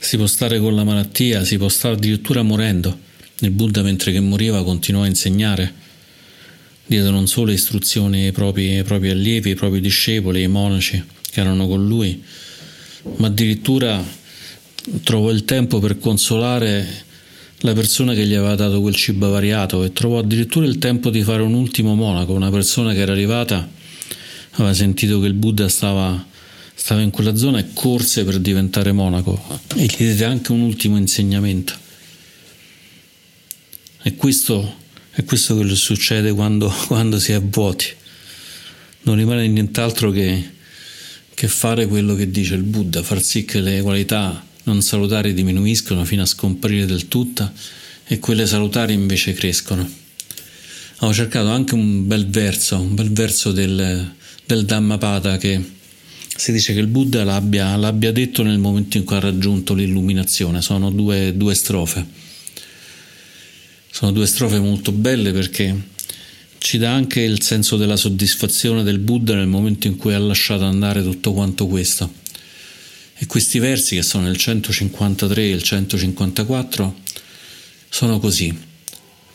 si 0.00 0.16
può 0.16 0.26
stare 0.26 0.58
con 0.58 0.74
la 0.74 0.82
malattia, 0.82 1.44
si 1.44 1.58
può 1.58 1.68
stare 1.68 1.94
addirittura 1.94 2.42
morendo. 2.42 2.98
Il 3.38 3.52
Buddha, 3.52 3.82
mentre 3.82 4.10
che 4.10 4.18
moriva, 4.18 4.64
continuò 4.64 5.02
a 5.02 5.06
insegnare. 5.06 5.72
Diede 6.86 7.10
non 7.10 7.28
solo 7.28 7.52
istruzioni 7.52 8.24
ai 8.24 8.32
propri, 8.32 8.78
ai 8.78 8.82
propri 8.82 9.10
allievi, 9.10 9.50
ai 9.50 9.54
propri 9.54 9.80
discepoli, 9.80 10.40
ai 10.40 10.48
monaci 10.48 11.00
che 11.30 11.38
erano 11.38 11.68
con 11.68 11.86
lui, 11.86 12.20
ma 13.18 13.28
addirittura 13.28 14.04
trovò 15.04 15.30
il 15.30 15.44
tempo 15.44 15.78
per 15.78 16.00
consolare 16.00 17.06
la 17.62 17.72
persona 17.72 18.14
che 18.14 18.24
gli 18.24 18.34
aveva 18.34 18.54
dato 18.54 18.80
quel 18.80 18.94
cibo 18.94 19.26
avariato 19.26 19.82
e 19.82 19.92
trovò 19.92 20.18
addirittura 20.18 20.66
il 20.66 20.78
tempo 20.78 21.10
di 21.10 21.22
fare 21.22 21.42
un 21.42 21.54
ultimo 21.54 21.94
monaco, 21.94 22.32
una 22.32 22.50
persona 22.50 22.92
che 22.92 23.00
era 23.00 23.12
arrivata, 23.12 23.68
aveva 24.52 24.72
sentito 24.74 25.18
che 25.20 25.26
il 25.26 25.34
Buddha 25.34 25.68
stava, 25.68 26.24
stava 26.74 27.00
in 27.00 27.10
quella 27.10 27.34
zona 27.34 27.58
e 27.58 27.66
corse 27.72 28.24
per 28.24 28.38
diventare 28.38 28.92
monaco 28.92 29.60
e 29.74 29.86
gli 29.86 29.96
diede 29.96 30.24
anche 30.24 30.52
un 30.52 30.60
ultimo 30.60 30.96
insegnamento. 30.96 31.74
E 34.02 34.14
questo 34.14 34.76
è 35.10 35.24
questo 35.24 35.58
che 35.58 35.74
succede 35.74 36.32
quando, 36.32 36.68
quando 36.86 37.18
si 37.18 37.32
è 37.32 37.40
vuoti. 37.42 37.86
Non 39.02 39.16
rimane 39.16 39.48
nient'altro 39.48 40.12
che, 40.12 40.50
che 41.34 41.48
fare 41.48 41.86
quello 41.86 42.14
che 42.14 42.30
dice 42.30 42.54
il 42.54 42.62
Buddha, 42.62 43.02
far 43.02 43.20
sì 43.20 43.44
che 43.44 43.60
le 43.60 43.82
qualità 43.82 44.46
non 44.68 44.82
salutari 44.82 45.32
diminuiscono 45.32 46.04
fino 46.04 46.22
a 46.22 46.26
scomparire 46.26 46.86
del 46.86 47.08
tutto 47.08 47.50
e 48.06 48.18
quelle 48.18 48.46
salutari 48.46 48.92
invece 48.92 49.32
crescono. 49.32 49.88
Ho 51.00 51.12
cercato 51.12 51.48
anche 51.48 51.74
un 51.74 52.06
bel 52.06 52.28
verso, 52.28 52.78
un 52.78 52.94
bel 52.94 53.10
verso 53.10 53.52
del, 53.52 54.12
del 54.44 54.64
Dhammapada 54.64 55.38
che 55.38 55.76
si 56.36 56.52
dice 56.52 56.74
che 56.74 56.80
il 56.80 56.86
Buddha 56.86 57.24
l'abbia, 57.24 57.76
l'abbia, 57.76 58.12
detto 58.12 58.42
nel 58.42 58.58
momento 58.58 58.96
in 58.96 59.04
cui 59.04 59.16
ha 59.16 59.20
raggiunto 59.20 59.74
l'illuminazione. 59.74 60.60
Sono 60.60 60.90
due, 60.90 61.36
due 61.36 61.54
strofe. 61.54 62.06
Sono 63.90 64.12
due 64.12 64.26
strofe 64.26 64.58
molto 64.58 64.92
belle 64.92 65.32
perché 65.32 65.74
ci 66.58 66.78
dà 66.78 66.92
anche 66.92 67.20
il 67.20 67.40
senso 67.42 67.76
della 67.76 67.96
soddisfazione 67.96 68.82
del 68.82 68.98
Buddha 68.98 69.34
nel 69.34 69.46
momento 69.46 69.86
in 69.86 69.96
cui 69.96 70.14
ha 70.14 70.18
lasciato 70.18 70.64
andare 70.64 71.02
tutto 71.02 71.32
quanto 71.32 71.66
questo. 71.66 72.26
E 73.20 73.26
questi 73.26 73.58
versi, 73.58 73.96
che 73.96 74.02
sono 74.02 74.28
il 74.28 74.36
153 74.36 75.42
e 75.42 75.50
il 75.50 75.62
154, 75.62 76.94
sono 77.88 78.20
così. 78.20 78.56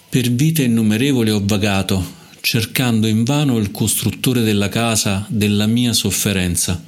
Per 0.10 0.32
vite 0.32 0.64
innumerevoli 0.64 1.32
ho 1.32 1.42
vagato, 1.44 2.22
cercando 2.40 3.08
invano 3.08 3.58
il 3.58 3.72
costruttore 3.72 4.42
della 4.42 4.70
casa 4.70 5.26
della 5.28 5.66
mia 5.66 5.92
sofferenza. 5.92 6.82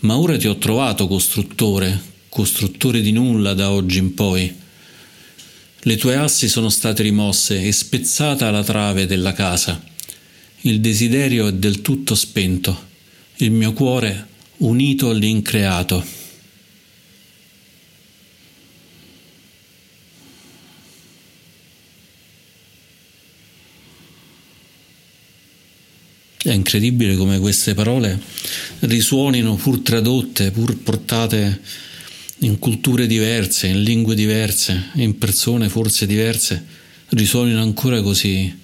Ma 0.00 0.16
ora 0.16 0.38
ti 0.38 0.48
ho 0.48 0.56
trovato, 0.56 1.06
costruttore, 1.06 2.00
costruttore 2.30 3.02
di 3.02 3.12
nulla 3.12 3.52
da 3.52 3.70
oggi 3.70 3.98
in 3.98 4.14
poi. 4.14 4.54
Le 5.80 5.96
tue 5.96 6.16
assi 6.16 6.48
sono 6.48 6.70
state 6.70 7.02
rimosse 7.02 7.62
e 7.62 7.70
spezzata 7.70 8.50
la 8.50 8.64
trave 8.64 9.04
della 9.04 9.34
casa. 9.34 9.84
Il 10.62 10.80
desiderio 10.80 11.48
è 11.48 11.52
del 11.52 11.82
tutto 11.82 12.14
spento. 12.14 12.86
Il 13.36 13.50
mio 13.50 13.74
cuore 13.74 14.36
unito 14.58 15.10
all'increato. 15.10 16.16
È 26.40 26.52
incredibile 26.52 27.16
come 27.16 27.38
queste 27.38 27.74
parole 27.74 28.18
risuonino 28.80 29.56
pur 29.56 29.80
tradotte, 29.80 30.50
pur 30.50 30.76
portate 30.78 31.60
in 32.38 32.58
culture 32.58 33.06
diverse, 33.06 33.66
in 33.66 33.82
lingue 33.82 34.14
diverse, 34.14 34.90
in 34.94 35.18
persone 35.18 35.68
forse 35.68 36.06
diverse, 36.06 36.64
risuonino 37.08 37.60
ancora 37.60 38.00
così, 38.00 38.56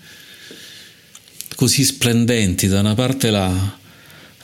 così 1.57 1.85
splendenti. 1.85 2.69
Da 2.69 2.81
una 2.81 2.95
parte 2.95 3.31
la, 3.31 3.79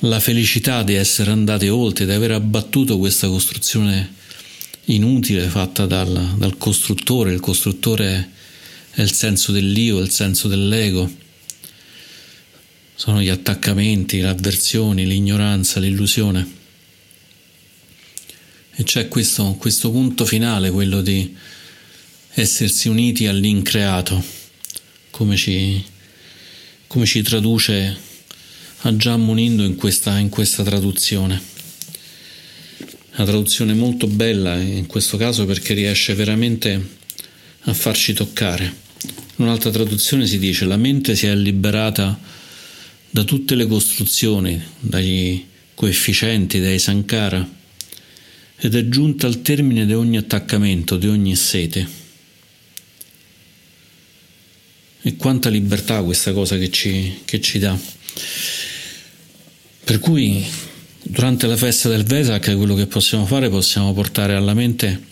la 0.01 0.21
felicità 0.21 0.83
di 0.83 0.95
essere 0.95 1.31
andati 1.31 1.69
oltre, 1.69 2.07
di 2.07 2.13
aver 2.13 2.33
abbattuto 2.33 2.99
questa 2.99 3.29
costruzione 3.29 4.15
inutile 4.87 5.47
fatta 5.49 5.87
dal, 5.87 6.37
dal 6.37 6.57
costruttore. 6.57 7.33
Il 7.33 7.41
costruttore 7.41 8.31
è 8.93 9.03
il 9.03 9.13
senso 9.13 9.53
dell'io, 9.53 9.99
il 9.99 10.11
senso 10.11 10.49
dell'ego. 10.49 11.11
Sono 12.95 13.21
gli 13.21 13.29
attaccamenti, 13.29 14.21
le 14.21 14.29
avversioni, 14.29 15.07
l'ignoranza, 15.07 15.81
l'illusione. 15.81 16.59
E 18.73 18.83
c'è 18.85 19.09
questo, 19.09 19.55
questo 19.59 19.91
punto 19.91 20.25
finale, 20.25 20.71
quello 20.71 21.03
di 21.03 21.37
essersi 22.35 22.89
uniti 22.89 23.27
all'increato, 23.27 24.23
come 25.11 25.37
ci, 25.37 25.83
come 26.87 27.05
ci 27.05 27.21
traduce 27.21 28.09
a 28.83 28.97
Gian 28.97 29.23
Munindo 29.23 29.63
in 29.63 29.77
questa, 29.77 30.19
in 30.19 30.31
questa 30.31 30.63
traduzione. 30.63 31.41
Una 33.17 33.25
traduzione 33.25 33.75
molto 33.75 34.07
bella 34.07 34.57
in 34.57 34.87
questo 34.87 35.19
caso 35.19 35.45
perché 35.45 35.75
riesce 35.75 36.15
veramente 36.15 36.99
a 37.63 37.75
farci 37.75 38.15
toccare. 38.15 38.65
In 39.37 39.45
un'altra 39.45 39.71
traduzione 39.71 40.27
si 40.27 40.39
dice 40.39 40.65
la 40.65 40.79
mente 40.79 41.15
si 41.15 41.27
è 41.27 41.35
liberata 41.35 42.19
da 43.11 43.25
tutte 43.25 43.55
le 43.55 43.67
costruzioni, 43.67 44.61
dagli 44.79 45.45
coefficienti, 45.75 46.61
dai 46.61 46.79
sankara 46.79 47.59
ed 48.57 48.75
è 48.75 48.89
giunta 48.89 49.27
al 49.27 49.43
termine 49.43 49.85
di 49.85 49.93
ogni 49.93 50.17
attaccamento, 50.17 50.97
di 50.97 51.09
ogni 51.09 51.37
sete. 51.37 51.99
E 55.03 55.17
quanta 55.17 55.49
libertà 55.49 56.03
questa 56.03 56.33
cosa 56.33 56.57
che 56.57 56.71
ci, 56.71 57.21
che 57.25 57.41
ci 57.41 57.59
dà. 57.59 57.79
Per 59.85 59.99
cui 59.99 60.45
durante 61.03 61.47
la 61.47 61.57
festa 61.57 61.89
del 61.89 62.05
Vesak 62.05 62.55
quello 62.57 62.75
che 62.75 62.87
possiamo 62.87 63.27
fare 63.27 63.49
possiamo 63.49 63.93
portare 63.93 64.35
alla 64.35 64.55
mente 64.55 65.09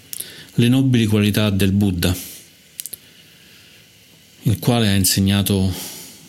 le 0.54 0.68
nobili 0.68 1.06
qualità 1.06 1.50
del 1.50 1.72
Buddha, 1.72 2.14
il 4.42 4.58
quale 4.58 4.88
ha 4.88 4.94
insegnato 4.94 5.72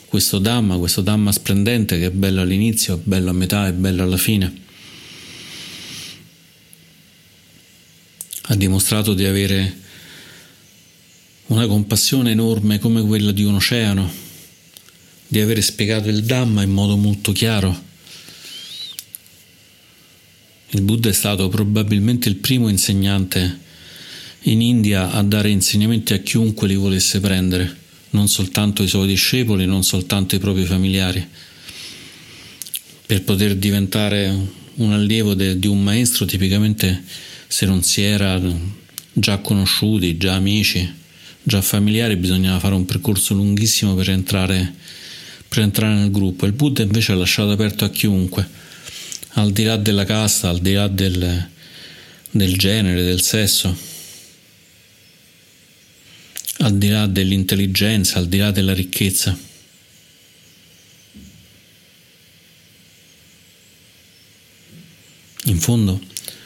questo 0.08 0.40
Dhamma, 0.40 0.78
questo 0.78 1.02
Dhamma 1.02 1.32
splendente 1.32 2.00
che 2.00 2.08
è 2.08 2.12
bello 2.12 2.42
all'inizio, 2.42 2.96
è 2.96 3.00
bello 3.02 3.30
a 3.30 3.34
metà 3.34 3.68
e 3.68 3.74
bello 3.74 4.04
alla 4.04 4.18
fine. 4.18 4.68
Ha 8.42 8.56
dimostrato 8.56 9.14
di 9.14 9.26
avere 9.26 9.78
una 11.48 11.68
compassione 11.68 12.32
enorme 12.32 12.80
come 12.80 13.02
quella 13.04 13.32
di 13.32 13.44
un 13.44 13.56
oceano, 13.56 14.12
di 15.28 15.40
avere 15.40 15.62
spiegato 15.62 16.10
il 16.10 16.24
Dhamma 16.24 16.64
in 16.64 16.72
modo 16.72 16.98
molto 16.98 17.32
chiaro 17.32 17.88
il 20.72 20.82
Buddha 20.82 21.10
è 21.10 21.14
stato 21.14 21.50
probabilmente 21.50 22.30
il 22.30 22.36
primo 22.36 22.70
insegnante 22.70 23.68
in 24.44 24.62
India 24.62 25.12
a 25.12 25.24
dare 25.24 25.50
insegnamenti 25.50 26.14
a 26.14 26.20
chiunque 26.20 26.68
li 26.68 26.76
volesse 26.76 27.20
prendere, 27.20 27.76
non 28.12 28.28
soltanto 28.28 28.84
i 28.84 28.88
suoi 28.88 29.08
discepoli, 29.08 29.66
non 29.66 29.84
soltanto 29.84 30.36
i 30.36 30.40
propri 30.40 30.66
familiari. 30.66 31.26
Per 33.06 33.24
poter 33.24 33.56
diventare 33.56 34.32
un 34.76 34.94
allievo 34.94 35.34
de, 35.34 35.58
di 35.58 35.66
un 35.66 35.82
maestro, 35.82 36.26
tipicamente 36.26 37.04
se 37.48 37.66
non 37.66 37.82
si 37.82 38.02
era 38.02 38.40
già 39.12 39.40
conosciuti, 39.40 40.18
già 40.18 40.36
amici, 40.36 40.88
già 41.42 41.64
familiari, 41.64 42.16
bisognava 42.16 42.60
fare 42.60 42.76
un 42.76 42.86
percorso 42.86 43.34
lunghissimo 43.34 43.96
per 43.96 44.12
entrare, 44.12 44.76
per 45.48 45.64
entrare 45.64 45.96
nel 45.96 46.12
gruppo. 46.12 46.46
Il 46.46 46.54
Buddha 46.54 46.84
invece 46.84 47.14
ha 47.14 47.16
lasciato 47.16 47.50
aperto 47.50 47.86
a 47.86 47.90
chiunque 47.90 48.59
al 49.34 49.52
di 49.52 49.64
là 49.64 49.78
della 49.78 50.06
casta, 50.06 50.50
al 50.50 50.60
di 50.60 50.74
là 50.74 50.88
del, 50.88 51.50
del 52.32 52.58
genere, 52.58 53.04
del 53.04 53.22
sesso, 53.22 53.76
al 56.58 56.78
di 56.78 56.90
là 56.90 57.06
dell'intelligenza, 57.06 58.20
al 58.20 58.28
di 58.28 58.38
là 58.38 58.52
della 58.52 58.74
ricchezza. 58.74 59.38
In 65.46 65.60
fondo, 65.60 66.02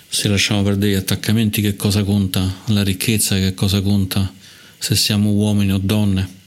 se 0.08 0.28
lasciamo 0.28 0.62
perdere 0.62 0.91
gli 0.91 0.96
attaccamenti, 0.96 1.62
che 1.62 1.76
cosa 1.76 2.04
conta 2.04 2.62
la 2.67 2.84
ricchezza, 2.84 3.36
che 3.38 3.54
cosa 3.54 3.82
conta 3.82 4.32
se 4.78 4.96
siamo 4.96 5.32
uomini 5.32 5.72
o 5.72 5.80
donne? 5.80 6.41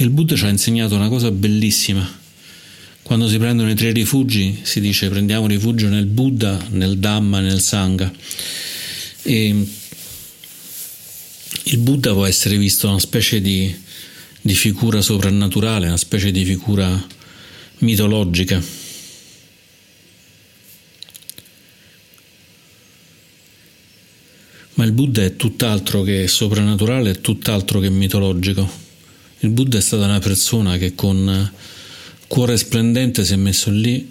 Il 0.00 0.10
Buddha 0.10 0.36
ci 0.36 0.44
ha 0.44 0.48
insegnato 0.48 0.94
una 0.94 1.08
cosa 1.08 1.32
bellissima 1.32 2.08
Quando 3.02 3.26
si 3.26 3.36
prendono 3.36 3.68
i 3.68 3.74
tre 3.74 3.90
rifugi 3.90 4.60
si 4.62 4.80
dice 4.80 5.08
prendiamo 5.08 5.48
rifugio 5.48 5.88
nel 5.88 6.06
Buddha, 6.06 6.64
nel 6.70 6.98
Dhamma, 6.98 7.40
nel 7.40 7.60
Sangha. 7.60 8.12
E 9.22 9.66
il 11.64 11.78
Buddha 11.78 12.12
può 12.12 12.26
essere 12.26 12.56
visto 12.58 12.86
una 12.86 13.00
specie 13.00 13.40
di, 13.40 13.74
di 14.40 14.54
figura 14.54 15.00
soprannaturale, 15.00 15.86
una 15.86 15.96
specie 15.96 16.30
di 16.30 16.44
figura 16.44 17.06
mitologica. 17.78 18.62
Ma 24.74 24.84
il 24.84 24.92
Buddha 24.92 25.24
è 25.24 25.34
tutt'altro 25.34 26.02
che 26.02 26.28
soprannaturale, 26.28 27.10
è 27.10 27.20
tutt'altro 27.20 27.80
che 27.80 27.90
mitologico. 27.90 28.87
Il 29.40 29.50
Buddha 29.50 29.78
è 29.78 29.80
stata 29.80 30.04
una 30.04 30.18
persona 30.18 30.76
che 30.78 30.94
con 30.94 31.52
cuore 32.26 32.56
splendente 32.56 33.24
si 33.24 33.32
è 33.32 33.36
messo 33.36 33.70
lì, 33.70 34.10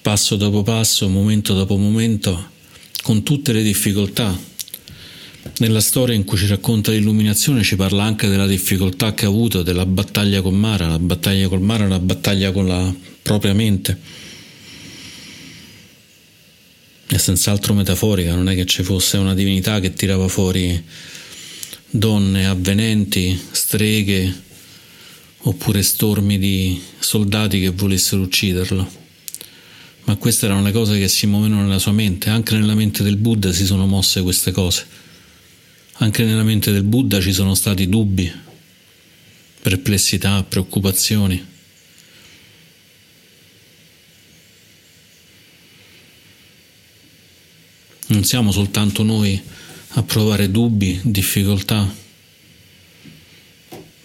passo 0.00 0.36
dopo 0.36 0.62
passo, 0.62 1.08
momento 1.08 1.54
dopo 1.54 1.76
momento, 1.76 2.50
con 3.02 3.22
tutte 3.22 3.52
le 3.52 3.62
difficoltà. 3.62 4.50
Nella 5.58 5.80
storia 5.80 6.14
in 6.14 6.24
cui 6.24 6.38
ci 6.38 6.46
racconta 6.46 6.92
l'illuminazione 6.92 7.62
ci 7.62 7.76
parla 7.76 8.04
anche 8.04 8.28
della 8.28 8.46
difficoltà 8.46 9.12
che 9.12 9.26
ha 9.26 9.28
avuto, 9.28 9.62
della 9.62 9.84
battaglia 9.84 10.40
con 10.40 10.54
Mara, 10.54 10.88
la 10.88 10.98
battaglia 10.98 11.48
con 11.48 11.60
Mara 11.60 11.84
è 11.84 11.86
una 11.86 11.98
battaglia 11.98 12.52
con 12.52 12.66
la 12.66 12.94
propria 13.22 13.52
mente 13.52 14.20
è 17.14 17.18
senz'altro 17.18 17.74
metaforica, 17.74 18.34
non 18.34 18.48
è 18.48 18.54
che 18.54 18.64
ci 18.64 18.82
fosse 18.82 19.18
una 19.18 19.34
divinità 19.34 19.80
che 19.80 19.92
tirava 19.92 20.28
fuori 20.28 20.82
donne 21.94 22.46
avvenenti, 22.46 23.38
streghe 23.50 24.40
oppure 25.44 25.82
stormi 25.82 26.38
di 26.38 26.80
soldati 26.98 27.60
che 27.60 27.68
volessero 27.70 28.22
ucciderlo. 28.22 29.00
Ma 30.04 30.16
queste 30.16 30.46
erano 30.46 30.62
le 30.62 30.72
cose 30.72 30.98
che 30.98 31.08
si 31.08 31.26
muovevano 31.26 31.62
nella 31.62 31.78
sua 31.78 31.92
mente, 31.92 32.30
anche 32.30 32.56
nella 32.56 32.74
mente 32.74 33.02
del 33.02 33.16
Buddha 33.16 33.52
si 33.52 33.66
sono 33.66 33.86
mosse 33.86 34.22
queste 34.22 34.50
cose. 34.52 34.86
Anche 35.98 36.24
nella 36.24 36.42
mente 36.42 36.72
del 36.72 36.82
Buddha 36.82 37.20
ci 37.20 37.32
sono 37.32 37.54
stati 37.54 37.88
dubbi, 37.88 38.32
perplessità, 39.60 40.42
preoccupazioni. 40.42 41.50
Non 48.06 48.24
siamo 48.24 48.50
soltanto 48.50 49.02
noi 49.02 49.40
a 49.94 50.02
provare 50.02 50.50
dubbi, 50.50 50.98
difficoltà, 51.02 51.94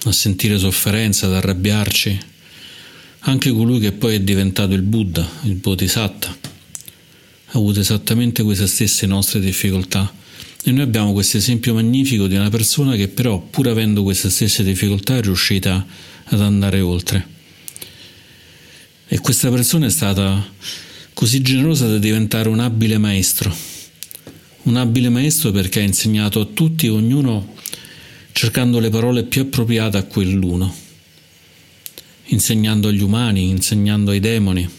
a 0.03 0.11
sentire 0.11 0.57
sofferenza, 0.57 1.27
ad 1.27 1.35
arrabbiarci. 1.35 2.19
Anche 3.19 3.51
colui 3.51 3.79
che 3.79 3.93
poi 3.93 4.15
è 4.15 4.19
diventato 4.19 4.73
il 4.73 4.81
Buddha, 4.81 5.27
il 5.43 5.55
Bodhisatta, 5.55 6.29
ha 6.29 7.57
avuto 7.57 7.79
esattamente 7.79 8.43
queste 8.43 8.67
stesse 8.67 9.05
nostre 9.05 9.39
difficoltà. 9.39 10.13
E 10.63 10.71
noi 10.71 10.81
abbiamo 10.81 11.13
questo 11.13 11.37
esempio 11.37 11.73
magnifico 11.73 12.27
di 12.27 12.35
una 12.35 12.49
persona 12.49 12.95
che 12.95 13.07
però, 13.07 13.39
pur 13.39 13.67
avendo 13.69 14.03
queste 14.03 14.29
stesse 14.29 14.63
difficoltà, 14.63 15.17
è 15.17 15.21
riuscita 15.21 15.85
ad 16.25 16.41
andare 16.41 16.81
oltre. 16.81 17.35
E 19.07 19.19
questa 19.19 19.49
persona 19.49 19.85
è 19.85 19.89
stata 19.89 20.45
così 21.13 21.41
generosa 21.41 21.87
da 21.87 21.97
diventare 21.97 22.49
un 22.49 22.59
abile 22.59 22.97
maestro 22.97 23.76
un 24.67 24.75
abile 24.75 25.07
maestro 25.07 25.51
perché 25.51 25.79
ha 25.79 25.83
insegnato 25.83 26.41
a 26.41 26.45
tutti, 26.45 26.87
ognuno 26.89 27.55
cercando 28.33 28.79
le 28.79 28.89
parole 28.89 29.23
più 29.23 29.43
appropriate 29.43 29.97
a 29.97 30.03
quell'uno, 30.03 30.75
insegnando 32.25 32.89
agli 32.89 33.01
umani, 33.01 33.47
insegnando 33.47 34.11
ai 34.11 34.19
demoni, 34.19 34.69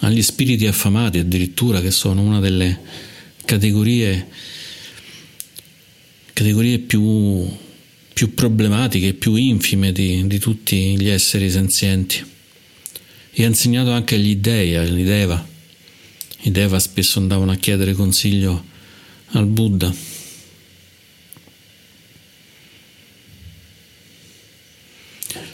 agli 0.00 0.22
spiriti 0.22 0.66
affamati 0.66 1.18
addirittura, 1.18 1.80
che 1.80 1.90
sono 1.90 2.20
una 2.20 2.38
delle 2.38 2.80
categorie, 3.46 4.28
categorie 6.34 6.78
più, 6.78 7.48
più 8.12 8.34
problematiche, 8.34 9.14
più 9.14 9.34
infime 9.36 9.90
di, 9.90 10.26
di 10.26 10.38
tutti 10.38 10.98
gli 10.98 11.08
esseri 11.08 11.50
senzienti. 11.50 12.24
E 13.32 13.44
ha 13.44 13.46
insegnato 13.46 13.90
anche 13.90 14.16
agli 14.16 14.36
dei, 14.36 14.76
agli 14.76 15.02
deva. 15.02 15.48
I 16.42 16.50
deva 16.50 16.78
spesso 16.78 17.18
andavano 17.18 17.52
a 17.52 17.56
chiedere 17.56 17.94
consiglio 17.94 18.68
al 19.32 19.46
Buddha. 19.46 19.94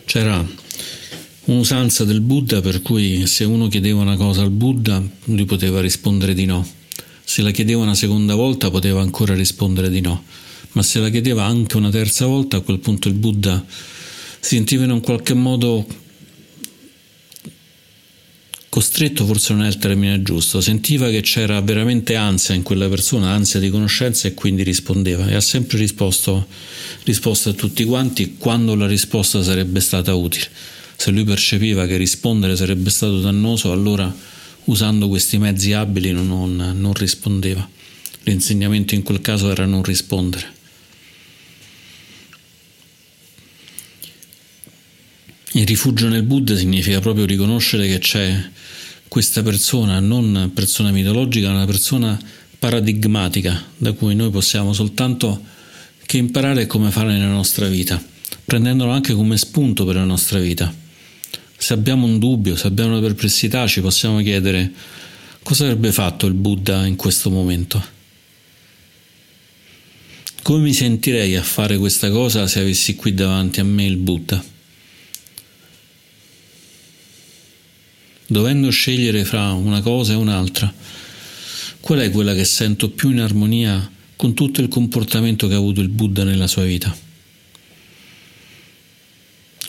C'era 0.05 0.47
un'usanza 1.45 2.05
del 2.05 2.21
Buddha 2.21 2.61
per 2.61 2.83
cui 2.83 3.27
se 3.27 3.45
uno 3.45 3.69
chiedeva 3.69 4.01
una 4.01 4.17
cosa 4.17 4.43
al 4.43 4.51
Buddha 4.51 5.03
lui 5.25 5.45
poteva 5.45 5.81
rispondere 5.81 6.35
di 6.35 6.45
no. 6.45 6.67
Se 7.25 7.43
la 7.43 7.51
chiedeva 7.51 7.83
una 7.83 7.95
seconda 7.95 8.35
volta 8.35 8.71
poteva 8.71 9.01
ancora 9.01 9.35
rispondere 9.35 9.91
di 9.91 10.01
no, 10.01 10.25
ma 10.73 10.83
se 10.83 11.01
la 11.01 11.11
chiedeva 11.11 11.45
anche 11.45 11.77
una 11.77 11.91
terza 11.91 12.27
volta 12.27 12.59
a 12.59 12.61
quel 12.61 12.79
punto 12.79 13.09
il 13.09 13.15
Buddha 13.15 13.65
si 14.47 14.55
sentiva 14.55 14.85
in 14.85 14.93
un 14.93 15.01
qualche 15.01 15.35
modo 15.35 15.85
costretto 18.77 19.25
forse 19.25 19.55
non 19.55 19.65
è 19.65 19.69
il 19.69 19.79
termine 19.79 20.21
giusto, 20.21 20.61
sentiva 20.61 21.09
che 21.09 21.23
c'era 21.23 21.59
veramente 21.63 22.15
ansia 22.15 22.55
in 22.55 22.61
quella 22.61 22.91
persona, 22.91 23.31
ansia 23.31 23.59
di 23.59 23.71
conoscenza 23.71 24.29
e 24.29 24.35
quindi 24.35 24.63
rispondeva 24.63 25.27
e 25.29 25.35
ha 25.35 25.41
sempre 25.41 25.79
risposto, 25.79 26.47
risposto 27.05 27.49
a 27.49 27.53
tutti 27.55 27.85
quanti 27.85 28.35
quando 28.37 28.75
la 28.75 28.87
risposta 28.87 29.43
sarebbe 29.43 29.81
stata 29.81 30.13
utile. 30.13 30.47
Se 30.95 31.11
lui 31.11 31.25
percepiva 31.25 31.87
che 31.87 31.97
rispondere 31.97 32.55
sarebbe 32.55 32.91
stato 32.91 33.19
dannoso, 33.19 33.73
allora 33.73 34.15
usando 34.65 35.09
questi 35.09 35.39
mezzi 35.39 35.73
abili 35.73 36.13
non, 36.13 36.27
non, 36.27 36.75
non 36.79 36.93
rispondeva. 36.93 37.67
L'insegnamento 38.25 38.95
in 38.95 39.03
quel 39.03 39.23
caso 39.23 39.51
era 39.51 39.65
non 39.65 39.85
rispondere. 39.85 40.56
Il 45.57 45.67
rifugio 45.67 46.09
nel 46.09 46.23
Buddha 46.23 46.55
significa 46.55 47.01
proprio 47.01 47.25
riconoscere 47.25 47.89
che 47.89 47.99
c'è 47.99 48.51
questa 49.09 49.43
persona, 49.43 50.01
non 50.01 50.51
persona 50.53 50.91
mitologica, 50.91 51.49
ma 51.49 51.55
una 51.55 51.65
persona 51.65 52.21
paradigmatica 52.59 53.65
da 53.79 53.93
cui 53.93 54.15
noi 54.15 54.29
possiamo 54.29 54.75
soltanto 54.75 55.43
che 56.05 56.19
imparare 56.19 56.67
come 56.67 56.91
fare 56.91 57.13
nella 57.13 57.33
nostra 57.33 57.69
vita, 57.69 57.99
prendendolo 58.45 58.91
anche 58.91 59.15
come 59.15 59.39
spunto 59.39 59.87
per 59.87 59.95
la 59.95 60.05
nostra 60.05 60.39
vita. 60.41 60.71
Se 61.57 61.73
abbiamo 61.73 62.05
un 62.05 62.19
dubbio, 62.19 62.55
se 62.55 62.67
abbiamo 62.67 62.91
una 62.91 63.01
perplessità, 63.01 63.67
ci 63.67 63.81
possiamo 63.81 64.21
chiedere 64.21 64.71
cosa 65.43 65.65
avrebbe 65.65 65.91
fatto 65.91 66.27
il 66.27 66.35
Buddha 66.35 66.85
in 66.85 66.97
questo 66.97 67.31
momento. 67.31 67.83
Come 70.43 70.63
mi 70.63 70.75
sentirei 70.75 71.35
a 71.35 71.43
fare 71.43 71.79
questa 71.79 72.11
cosa 72.11 72.47
se 72.47 72.61
avessi 72.61 72.95
qui 72.95 73.15
davanti 73.15 73.61
a 73.61 73.65
me 73.65 73.87
il 73.87 73.97
Buddha? 73.97 74.53
Dovendo 78.27 78.71
scegliere 78.71 79.25
fra 79.25 79.53
una 79.53 79.81
cosa 79.81 80.13
e 80.13 80.17
un'altra, 80.17 80.73
qual 81.81 82.01
è 82.01 82.11
quella 82.11 82.35
che 82.35 82.45
sento 82.45 82.91
più 82.91 83.11
in 83.11 83.21
armonia 83.21 83.91
con 84.17 84.35
tutto 84.35 84.61
il 84.61 84.69
comportamento 84.69 85.47
che 85.47 85.55
ha 85.55 85.59
avuto 85.59 85.81
il 85.81 85.89
Buddha 85.89 86.25
nella 86.25 86.47
sua 86.47 86.65
vita? 86.65 86.95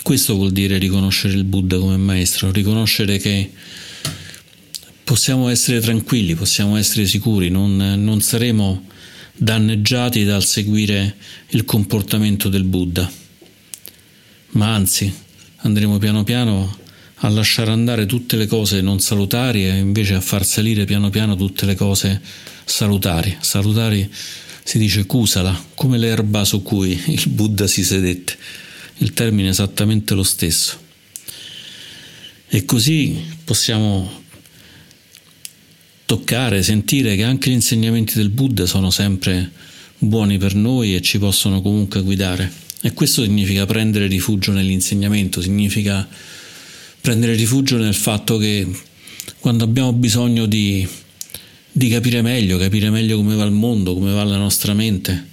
Questo 0.01 0.35
vuol 0.35 0.51
dire 0.51 0.77
riconoscere 0.77 1.33
il 1.33 1.43
Buddha 1.43 1.77
come 1.77 1.97
maestro, 1.97 2.51
riconoscere 2.51 3.17
che 3.17 3.51
possiamo 5.03 5.49
essere 5.49 5.79
tranquilli, 5.79 6.33
possiamo 6.33 6.77
essere 6.77 7.05
sicuri, 7.05 7.49
non, 7.49 7.75
non 7.75 8.21
saremo 8.21 8.85
danneggiati 9.35 10.23
dal 10.23 10.43
seguire 10.43 11.15
il 11.49 11.65
comportamento 11.65 12.49
del 12.49 12.63
Buddha, 12.63 13.09
ma 14.51 14.73
anzi 14.73 15.13
andremo 15.57 15.97
piano 15.97 16.23
piano 16.23 16.77
a 17.21 17.29
lasciare 17.29 17.71
andare 17.71 18.05
tutte 18.05 18.35
le 18.35 18.45
cose 18.45 18.81
non 18.81 18.99
salutari 18.99 19.65
e 19.65 19.77
invece 19.77 20.13
a 20.13 20.21
far 20.21 20.45
salire 20.45 20.85
piano 20.85 21.09
piano 21.09 21.35
tutte 21.35 21.65
le 21.65 21.75
cose 21.75 22.21
salutari. 22.63 23.35
Salutari 23.39 24.09
si 24.63 24.77
dice 24.77 25.05
kusala, 25.05 25.65
come 25.73 25.97
l'erba 25.97 26.43
su 26.43 26.61
cui 26.61 27.01
il 27.07 27.29
Buddha 27.29 27.65
si 27.67 27.83
sedette. 27.83 28.37
Il 28.97 29.13
termine 29.13 29.47
è 29.47 29.51
esattamente 29.51 30.13
lo 30.13 30.23
stesso. 30.23 30.77
E 32.49 32.65
così 32.65 33.19
possiamo 33.43 34.23
toccare, 36.05 36.63
sentire 36.63 37.15
che 37.15 37.23
anche 37.23 37.49
gli 37.49 37.53
insegnamenti 37.53 38.15
del 38.15 38.29
Buddha 38.29 38.65
sono 38.65 38.91
sempre 38.91 39.51
buoni 39.97 40.37
per 40.37 40.53
noi 40.53 40.95
e 40.95 41.01
ci 41.01 41.17
possono 41.17 41.61
comunque 41.61 42.01
guidare. 42.01 42.51
E 42.81 42.93
questo 42.93 43.23
significa 43.23 43.65
prendere 43.65 44.07
rifugio 44.07 44.51
nell'insegnamento, 44.51 45.41
significa 45.41 46.07
prendere 47.07 47.35
rifugio 47.35 47.77
nel 47.77 47.95
fatto 47.95 48.37
che 48.37 48.67
quando 49.39 49.63
abbiamo 49.63 49.93
bisogno 49.93 50.45
di, 50.45 50.85
di 51.71 51.87
capire 51.87 52.21
meglio, 52.21 52.57
capire 52.57 52.89
meglio 52.89 53.15
come 53.15 53.33
va 53.35 53.45
il 53.45 53.53
mondo, 53.53 53.93
come 53.93 54.11
va 54.11 54.25
la 54.25 54.35
nostra 54.35 54.73
mente, 54.73 55.29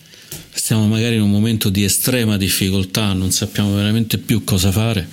stiamo 0.53 0.87
magari 0.87 1.17
in 1.17 1.23
un 1.23 1.33
momento 1.33 1.71
di 1.71 1.83
estrema 1.83 2.37
difficoltà, 2.37 3.13
non 3.13 3.33
sappiamo 3.33 3.75
veramente 3.75 4.19
più 4.19 4.45
cosa 4.45 4.71
fare, 4.71 5.09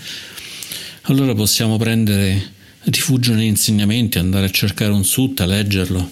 allora 1.03 1.33
possiamo 1.33 1.77
prendere 1.77 2.53
rifugio 2.83 3.33
negli 3.33 3.45
insegnamenti, 3.45 4.19
andare 4.19 4.45
a 4.45 4.51
cercare 4.51 4.91
un 4.91 5.03
sutta, 5.03 5.47
leggerlo, 5.47 6.11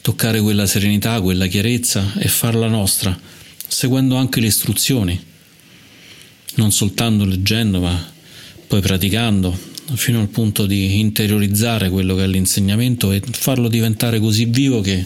toccare 0.00 0.40
quella 0.40 0.66
serenità, 0.66 1.20
quella 1.20 1.46
chiarezza 1.46 2.14
e 2.18 2.26
farla 2.26 2.66
nostra, 2.66 3.16
seguendo 3.68 4.16
anche 4.16 4.40
le 4.40 4.48
istruzioni, 4.48 5.24
non 6.56 6.72
soltanto 6.72 7.24
leggendo, 7.24 7.78
ma 7.78 8.14
poi 8.66 8.80
praticando, 8.80 9.56
fino 9.94 10.20
al 10.20 10.28
punto 10.28 10.66
di 10.66 10.98
interiorizzare 10.98 11.88
quello 11.88 12.14
che 12.14 12.24
è 12.24 12.26
l'insegnamento 12.26 13.12
e 13.12 13.22
farlo 13.30 13.68
diventare 13.68 14.18
così 14.18 14.46
vivo 14.46 14.80
che 14.80 15.04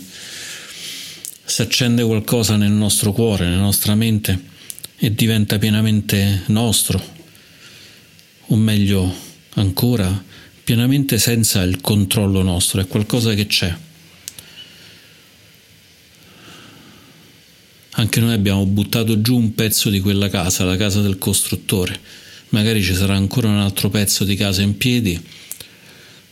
si 1.44 1.62
accende 1.62 2.02
qualcosa 2.04 2.56
nel 2.56 2.70
nostro 2.70 3.12
cuore, 3.12 3.46
nella 3.46 3.60
nostra 3.60 3.94
mente 3.94 4.48
e 4.96 5.14
diventa 5.14 5.58
pienamente 5.58 6.42
nostro, 6.46 7.02
o 8.46 8.56
meglio 8.56 9.12
ancora, 9.54 10.24
pienamente 10.62 11.18
senza 11.18 11.62
il 11.62 11.80
controllo 11.80 12.42
nostro, 12.42 12.80
è 12.80 12.86
qualcosa 12.86 13.34
che 13.34 13.46
c'è. 13.46 13.74
Anche 17.92 18.20
noi 18.20 18.32
abbiamo 18.32 18.64
buttato 18.66 19.20
giù 19.20 19.36
un 19.36 19.54
pezzo 19.54 19.90
di 19.90 20.00
quella 20.00 20.28
casa, 20.28 20.64
la 20.64 20.76
casa 20.76 21.00
del 21.00 21.18
costruttore. 21.18 21.98
Magari 22.50 22.82
ci 22.82 22.94
sarà 22.94 23.14
ancora 23.14 23.48
un 23.48 23.58
altro 23.58 23.90
pezzo 23.90 24.24
di 24.24 24.34
casa 24.34 24.62
in 24.62 24.76
piedi, 24.76 25.20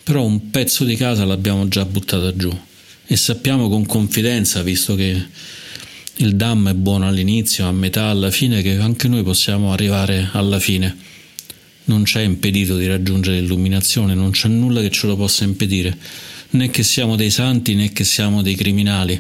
però 0.03 0.25
un 0.25 0.51
pezzo 0.51 0.85
di 0.85 0.97
casa 0.97 1.25
l'abbiamo 1.25 1.69
già 1.69 1.85
buttata 1.85 2.35
giù. 2.35 2.57
E 3.07 3.17
sappiamo 3.17 3.69
con 3.69 3.87
confidenza, 3.87 4.63
visto 4.63 4.95
che 4.97 5.27
il 6.17 6.35
DAM 6.35 6.71
è 6.71 6.75
buono 6.75 7.07
all'inizio, 7.07 7.67
a 7.67 7.73
metà, 7.73 8.07
alla 8.07 8.33
fine, 8.33 8.63
che 8.63 8.77
anche 8.79 9.07
noi 9.07 9.23
possiamo 9.23 9.73
arrivare 9.73 10.31
alla 10.33 10.59
fine. 10.59 10.97
Non 11.85 12.03
c'è 12.03 12.23
impedito 12.23 12.77
di 12.77 12.89
raggiungere 12.89 13.39
l'illuminazione, 13.41 14.15
non 14.15 14.33
c'è 14.33 14.49
nulla 14.49 14.81
che 14.81 14.91
ce 14.91 15.07
lo 15.07 15.17
possa 15.17 15.45
impedire, 15.45 15.97
né 16.51 16.69
che 16.71 16.83
siamo 16.83 17.15
dei 17.15 17.31
santi 17.31 17.75
né 17.75 17.93
che 17.93 18.03
siamo 18.03 18.43
dei 18.43 18.57
criminali, 18.57 19.19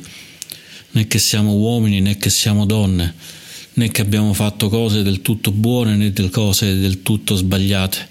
né 0.90 1.06
che 1.06 1.18
siamo 1.18 1.52
uomini 1.52 2.00
né 2.00 2.16
che 2.16 2.28
siamo 2.28 2.66
donne, 2.66 3.14
né 3.78 3.90
che 3.90 4.02
abbiamo 4.02 4.34
fatto 4.34 4.68
cose 4.68 5.02
del 5.02 5.22
tutto 5.22 5.52
buone 5.52 5.94
né 5.94 6.12
delle 6.12 6.30
cose 6.30 6.78
del 6.78 7.02
tutto 7.02 7.36
sbagliate. 7.36 8.08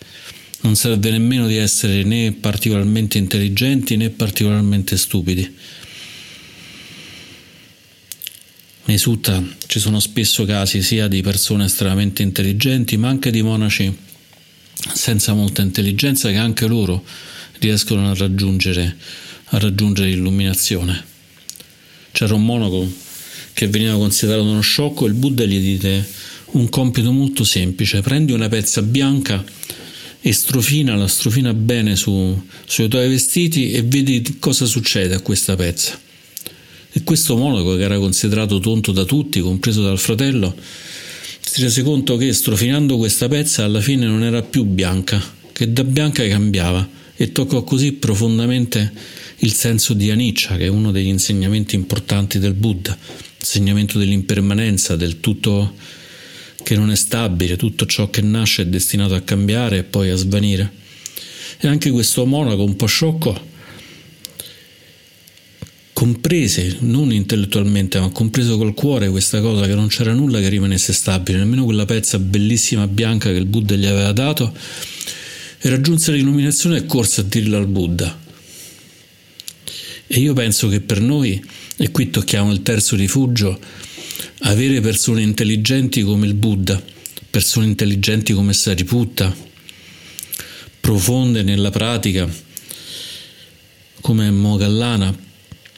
Non 0.62 0.76
serve 0.76 1.12
nemmeno 1.12 1.46
di 1.46 1.58
essere 1.58 2.04
né 2.04 2.32
particolarmente 2.32 3.18
intelligenti 3.18 3.98
né 3.98 4.10
particolarmente 4.10 4.98
stupidi. 4.98 5.56
Nei 8.86 8.98
sutta 8.98 9.44
ci 9.68 9.80
sono 9.80 10.00
spesso 10.00 10.46
casi 10.46 10.82
sia 10.82 11.10
di 11.10 11.22
persone 11.22 11.66
estremamente 11.66 12.24
intelligenti 12.24 12.96
ma 12.96 13.10
anche 13.10 13.30
di 13.30 13.42
monaci 13.42 13.96
senza 14.94 15.34
molta 15.34 15.62
intelligenza 15.62 16.30
che 16.30 16.38
anche 16.38 16.66
loro 16.66 17.04
riescono 17.60 18.10
a 18.10 18.14
raggiungere, 18.14 18.96
a 19.46 19.58
raggiungere 19.60 20.08
l'illuminazione. 20.08 21.04
C'era 22.12 22.36
un 22.36 22.46
monaco 22.46 23.06
che 23.58 23.68
veniva 23.68 23.94
considerato 23.94 24.44
uno 24.44 24.62
sciocco 24.62 25.08
il 25.08 25.16
Buddha 25.16 25.44
gli 25.44 25.60
dite 25.60 26.08
un 26.52 26.70
compito 26.70 27.12
molto 27.12 27.44
semplice, 27.44 28.02
prendi 28.02 28.32
una 28.32 28.48
pezza 28.50 28.84
bianca 28.84 29.44
e 30.22 30.32
strofina, 30.32 30.96
la 30.96 31.08
strofina 31.08 31.56
bene 31.56 31.96
su, 31.96 32.40
sui 32.68 32.88
tuoi 32.88 33.10
vestiti 33.10 33.72
e 33.72 33.82
vedi 33.82 34.36
cosa 34.38 34.66
succede 34.66 35.16
a 35.16 35.22
questa 35.22 35.56
pezza. 35.56 36.00
E 36.92 37.02
questo 37.02 37.36
monaco, 37.36 37.76
che 37.76 37.82
era 37.82 37.98
considerato 37.98 38.60
tonto 38.60 38.92
da 38.92 39.06
tutti, 39.06 39.42
compreso 39.42 39.82
dal 39.82 39.98
fratello, 39.98 40.56
si 41.40 41.60
rese 41.60 41.82
conto 41.82 42.16
che 42.16 42.32
strofinando 42.34 42.96
questa 42.98 43.28
pezza 43.28 43.64
alla 43.64 43.82
fine 43.82 44.06
non 44.06 44.22
era 44.22 44.44
più 44.44 44.66
bianca, 44.66 45.20
che 45.52 45.74
da 45.74 45.84
bianca 45.84 46.28
cambiava 46.28 46.88
e 47.16 47.32
toccò 47.32 47.64
così 47.64 47.94
profondamente 47.94 48.94
il 49.38 49.52
senso 49.52 49.96
di 49.96 50.12
Aniccia, 50.12 50.58
che 50.58 50.66
è 50.66 50.70
uno 50.70 50.92
degli 50.92 51.08
insegnamenti 51.08 51.74
importanti 51.74 52.38
del 52.38 52.54
Buddha, 52.54 53.26
l'insegnamento 53.48 53.98
dell'impermanenza, 53.98 54.98
del 54.98 55.22
tutto 55.22 55.74
che 56.64 56.76
non 56.76 56.92
è 56.92 56.96
stabile, 56.96 57.56
tutto 57.56 57.86
ciò 57.86 58.10
che 58.10 58.20
nasce 58.20 58.64
è 58.64 58.66
destinato 58.66 59.16
a 59.16 59.22
cambiare 59.22 59.78
e 59.78 59.84
poi 59.84 60.10
a 60.10 60.18
svanire. 60.18 60.70
E 61.60 61.68
anche 61.70 61.90
questo 61.90 62.26
monaco 62.26 62.64
un 62.64 62.76
po' 62.76 62.88
sciocco 62.88 63.56
comprese, 65.94 66.78
non 66.82 67.12
intellettualmente, 67.12 68.00
ma 68.00 68.10
compreso 68.10 68.58
col 68.58 68.76
cuore 68.76 69.10
questa 69.10 69.42
cosa 69.42 69.66
che 69.66 69.74
non 69.74 69.88
c'era 69.88 70.14
nulla 70.14 70.40
che 70.40 70.50
rimanesse 70.50 70.94
stabile, 70.94 71.40
nemmeno 71.40 71.64
quella 71.64 71.86
pezza 71.86 72.20
bellissima 72.20 72.86
bianca 72.86 73.32
che 73.32 73.38
il 73.38 73.46
Buddha 73.46 73.76
gli 73.76 73.86
aveva 73.86 74.12
dato, 74.12 74.54
e 75.60 75.70
raggiunse 75.70 76.12
l'illuminazione 76.12 76.78
e 76.78 76.86
corse 76.86 77.22
a 77.22 77.24
dirlo 77.24 77.58
al 77.58 77.66
Buddha. 77.66 78.26
E 80.06 80.20
io 80.20 80.34
penso 80.34 80.68
che 80.68 80.82
per 80.82 81.02
noi, 81.02 81.44
e 81.78 81.92
qui 81.92 82.10
tocchiamo 82.10 82.52
il 82.52 82.64
terzo 82.64 82.96
rifugio, 82.96 83.60
avere 84.40 84.82
persone 84.82 85.22
intelligenti 85.22 86.02
come 86.02 86.26
il 86.26 86.34
Buddha, 86.34 86.82
persone 87.30 87.68
intelligenti 87.68 88.34
come 88.34 88.54
Sariputta, 88.54 89.36
profonde 90.80 91.44
nella 91.44 91.70
pratica, 91.70 92.28
come 94.02 94.32
Mogallana, 94.32 95.16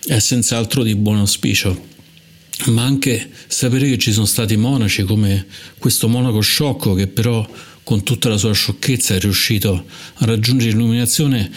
è 0.05 0.19
senz'altro 0.19 0.83
di 0.83 0.95
buon 0.95 1.17
auspicio, 1.17 1.88
ma 2.67 2.83
anche 2.83 3.29
sapere 3.47 3.89
che 3.89 3.97
ci 3.97 4.13
sono 4.13 4.25
stati 4.25 4.55
monaci 4.55 5.03
come 5.03 5.45
questo 5.77 6.07
monaco 6.07 6.39
sciocco 6.39 6.93
che 6.93 7.07
però 7.07 7.47
con 7.83 8.03
tutta 8.03 8.29
la 8.29 8.38
sua 8.38 8.53
sciocchezza 8.53 9.15
è 9.15 9.19
riuscito 9.19 9.85
a 10.15 10.25
raggiungere 10.25 10.71
l'illuminazione 10.71 11.51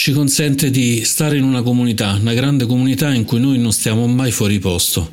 ci 0.00 0.12
consente 0.12 0.70
di 0.70 1.04
stare 1.04 1.36
in 1.36 1.42
una 1.42 1.60
comunità, 1.60 2.16
una 2.18 2.32
grande 2.32 2.64
comunità 2.64 3.12
in 3.12 3.24
cui 3.24 3.38
noi 3.38 3.58
non 3.58 3.70
stiamo 3.70 4.06
mai 4.06 4.30
fuori 4.30 4.58
posto, 4.58 5.12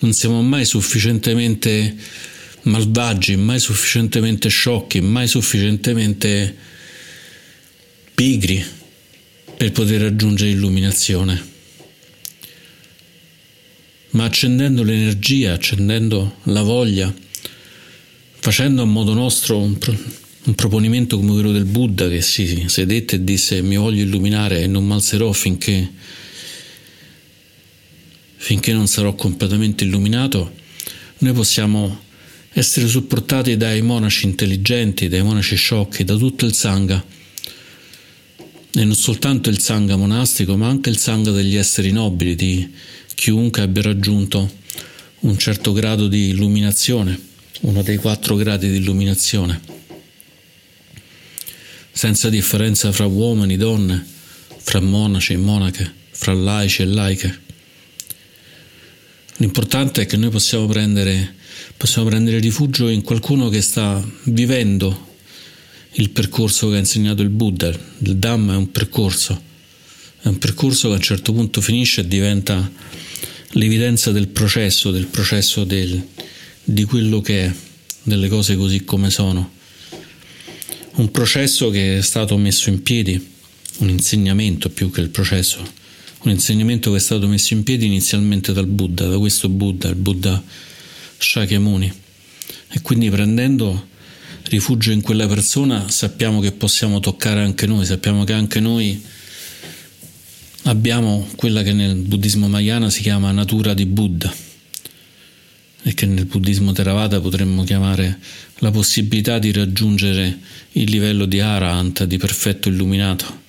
non 0.00 0.12
siamo 0.12 0.42
mai 0.42 0.64
sufficientemente 0.64 1.94
malvagi, 2.62 3.36
mai 3.36 3.60
sufficientemente 3.60 4.48
sciocchi, 4.48 5.00
mai 5.00 5.28
sufficientemente 5.28 6.52
pigri 8.12 8.60
per 9.56 9.70
poter 9.70 10.00
raggiungere 10.00 10.50
l'illuminazione. 10.50 11.40
Ma 14.10 14.24
accendendo 14.24 14.82
l'energia, 14.82 15.52
accendendo 15.52 16.38
la 16.46 16.62
voglia, 16.62 17.14
facendo 18.40 18.82
a 18.82 18.84
modo 18.84 19.14
nostro 19.14 19.58
un, 20.44 20.52
pro- 20.52 20.52
un 20.52 20.54
proponimento 20.54 21.16
come 21.16 21.32
quello 21.32 21.52
del 21.52 21.64
Buddha 21.64 22.08
che 22.08 22.20
si 22.20 22.64
sedette 22.68 23.16
e 23.16 23.24
disse 23.24 23.62
mi 23.62 23.76
voglio 23.76 24.02
illuminare 24.02 24.62
e 24.62 24.66
non 24.66 24.86
malzerò 24.86 25.32
finché, 25.32 25.90
finché 28.36 28.72
non 28.72 28.86
sarò 28.86 29.14
completamente 29.14 29.84
illuminato, 29.84 30.52
noi 31.18 31.32
possiamo 31.32 32.02
essere 32.52 32.86
supportati 32.86 33.56
dai 33.56 33.82
monaci 33.82 34.26
intelligenti, 34.26 35.08
dai 35.08 35.22
monaci 35.22 35.56
sciocchi, 35.56 36.04
da 36.04 36.16
tutto 36.16 36.46
il 36.46 36.54
Sangha. 36.54 37.04
E 38.76 38.84
non 38.84 38.94
soltanto 38.94 39.50
il 39.50 39.60
Sangha 39.60 39.96
monastico, 39.96 40.56
ma 40.56 40.68
anche 40.68 40.90
il 40.90 40.98
Sangha 40.98 41.30
degli 41.30 41.56
esseri 41.56 41.90
nobili, 41.90 42.34
di, 42.34 42.68
chiunque 43.14 43.62
abbia 43.62 43.82
raggiunto 43.82 44.50
un 45.20 45.38
certo 45.38 45.72
grado 45.72 46.06
di 46.06 46.28
illuminazione, 46.28 47.18
uno 47.62 47.82
dei 47.82 47.96
quattro 47.96 48.36
gradi 48.36 48.70
di 48.70 48.76
illuminazione, 48.76 49.60
senza 51.94 52.28
differenza 52.28 52.90
fra 52.90 53.06
uomini, 53.06 53.56
donne, 53.56 54.04
fra 54.58 54.80
monaci 54.80 55.34
e 55.34 55.36
monache, 55.36 55.90
fra 56.10 56.34
laici 56.34 56.82
e 56.82 56.86
laiche. 56.86 57.40
L'importante 59.36 60.02
è 60.02 60.06
che 60.06 60.16
noi 60.16 60.30
possiamo 60.30 60.66
prendere, 60.66 61.34
possiamo 61.76 62.08
prendere 62.08 62.40
rifugio 62.40 62.88
in 62.88 63.02
qualcuno 63.02 63.48
che 63.48 63.62
sta 63.62 64.04
vivendo 64.24 65.12
il 65.92 66.10
percorso 66.10 66.68
che 66.68 66.76
ha 66.76 66.80
insegnato 66.80 67.22
il 67.22 67.28
Buddha. 67.28 67.68
Il 67.68 68.16
Dhamma 68.16 68.54
è 68.54 68.56
un 68.56 68.72
percorso, 68.72 69.40
è 70.20 70.26
un 70.26 70.38
percorso 70.38 70.88
che 70.88 70.94
a 70.94 70.96
un 70.96 71.02
certo 71.02 71.32
punto 71.32 71.60
finisce 71.60 72.00
e 72.00 72.08
diventa 72.08 72.70
l'evidenza 73.50 74.10
del 74.10 74.26
processo, 74.26 74.90
del 74.90 75.06
processo 75.06 75.62
del, 75.62 76.04
di 76.64 76.82
quello 76.84 77.20
che 77.20 77.44
è, 77.44 77.54
delle 78.02 78.26
cose 78.28 78.56
così 78.56 78.84
come 78.84 79.10
sono. 79.10 79.53
Un 80.96 81.10
processo 81.10 81.70
che 81.70 81.98
è 81.98 82.02
stato 82.02 82.36
messo 82.36 82.68
in 82.68 82.80
piedi, 82.84 83.20
un 83.78 83.88
insegnamento 83.88 84.70
più 84.70 84.92
che 84.92 85.00
il 85.00 85.08
processo, 85.08 85.60
un 86.22 86.30
insegnamento 86.30 86.92
che 86.92 86.98
è 86.98 87.00
stato 87.00 87.26
messo 87.26 87.52
in 87.52 87.64
piedi 87.64 87.86
inizialmente 87.86 88.52
dal 88.52 88.68
Buddha, 88.68 89.08
da 89.08 89.18
questo 89.18 89.48
Buddha, 89.48 89.88
il 89.88 89.96
Buddha 89.96 90.40
Shakyamuni. 91.18 91.92
E 92.70 92.80
quindi 92.80 93.10
prendendo 93.10 93.88
rifugio 94.44 94.92
in 94.92 95.00
quella 95.00 95.26
persona 95.26 95.88
sappiamo 95.88 96.38
che 96.38 96.52
possiamo 96.52 97.00
toccare 97.00 97.40
anche 97.40 97.66
noi, 97.66 97.84
sappiamo 97.86 98.22
che 98.22 98.32
anche 98.32 98.60
noi 98.60 99.02
abbiamo 100.62 101.28
quella 101.34 101.64
che 101.64 101.72
nel 101.72 101.96
buddismo 101.96 102.46
Mahayana 102.46 102.88
si 102.88 103.02
chiama 103.02 103.32
natura 103.32 103.74
di 103.74 103.86
Buddha. 103.86 104.43
E 105.86 105.92
che 105.92 106.06
nel 106.06 106.24
buddismo 106.24 106.72
Theravada 106.72 107.20
potremmo 107.20 107.62
chiamare 107.62 108.18
la 108.60 108.70
possibilità 108.70 109.38
di 109.38 109.52
raggiungere 109.52 110.38
il 110.72 110.90
livello 110.90 111.26
di 111.26 111.40
Arahant, 111.40 112.04
di 112.04 112.16
perfetto 112.16 112.70
illuminato. 112.70 113.42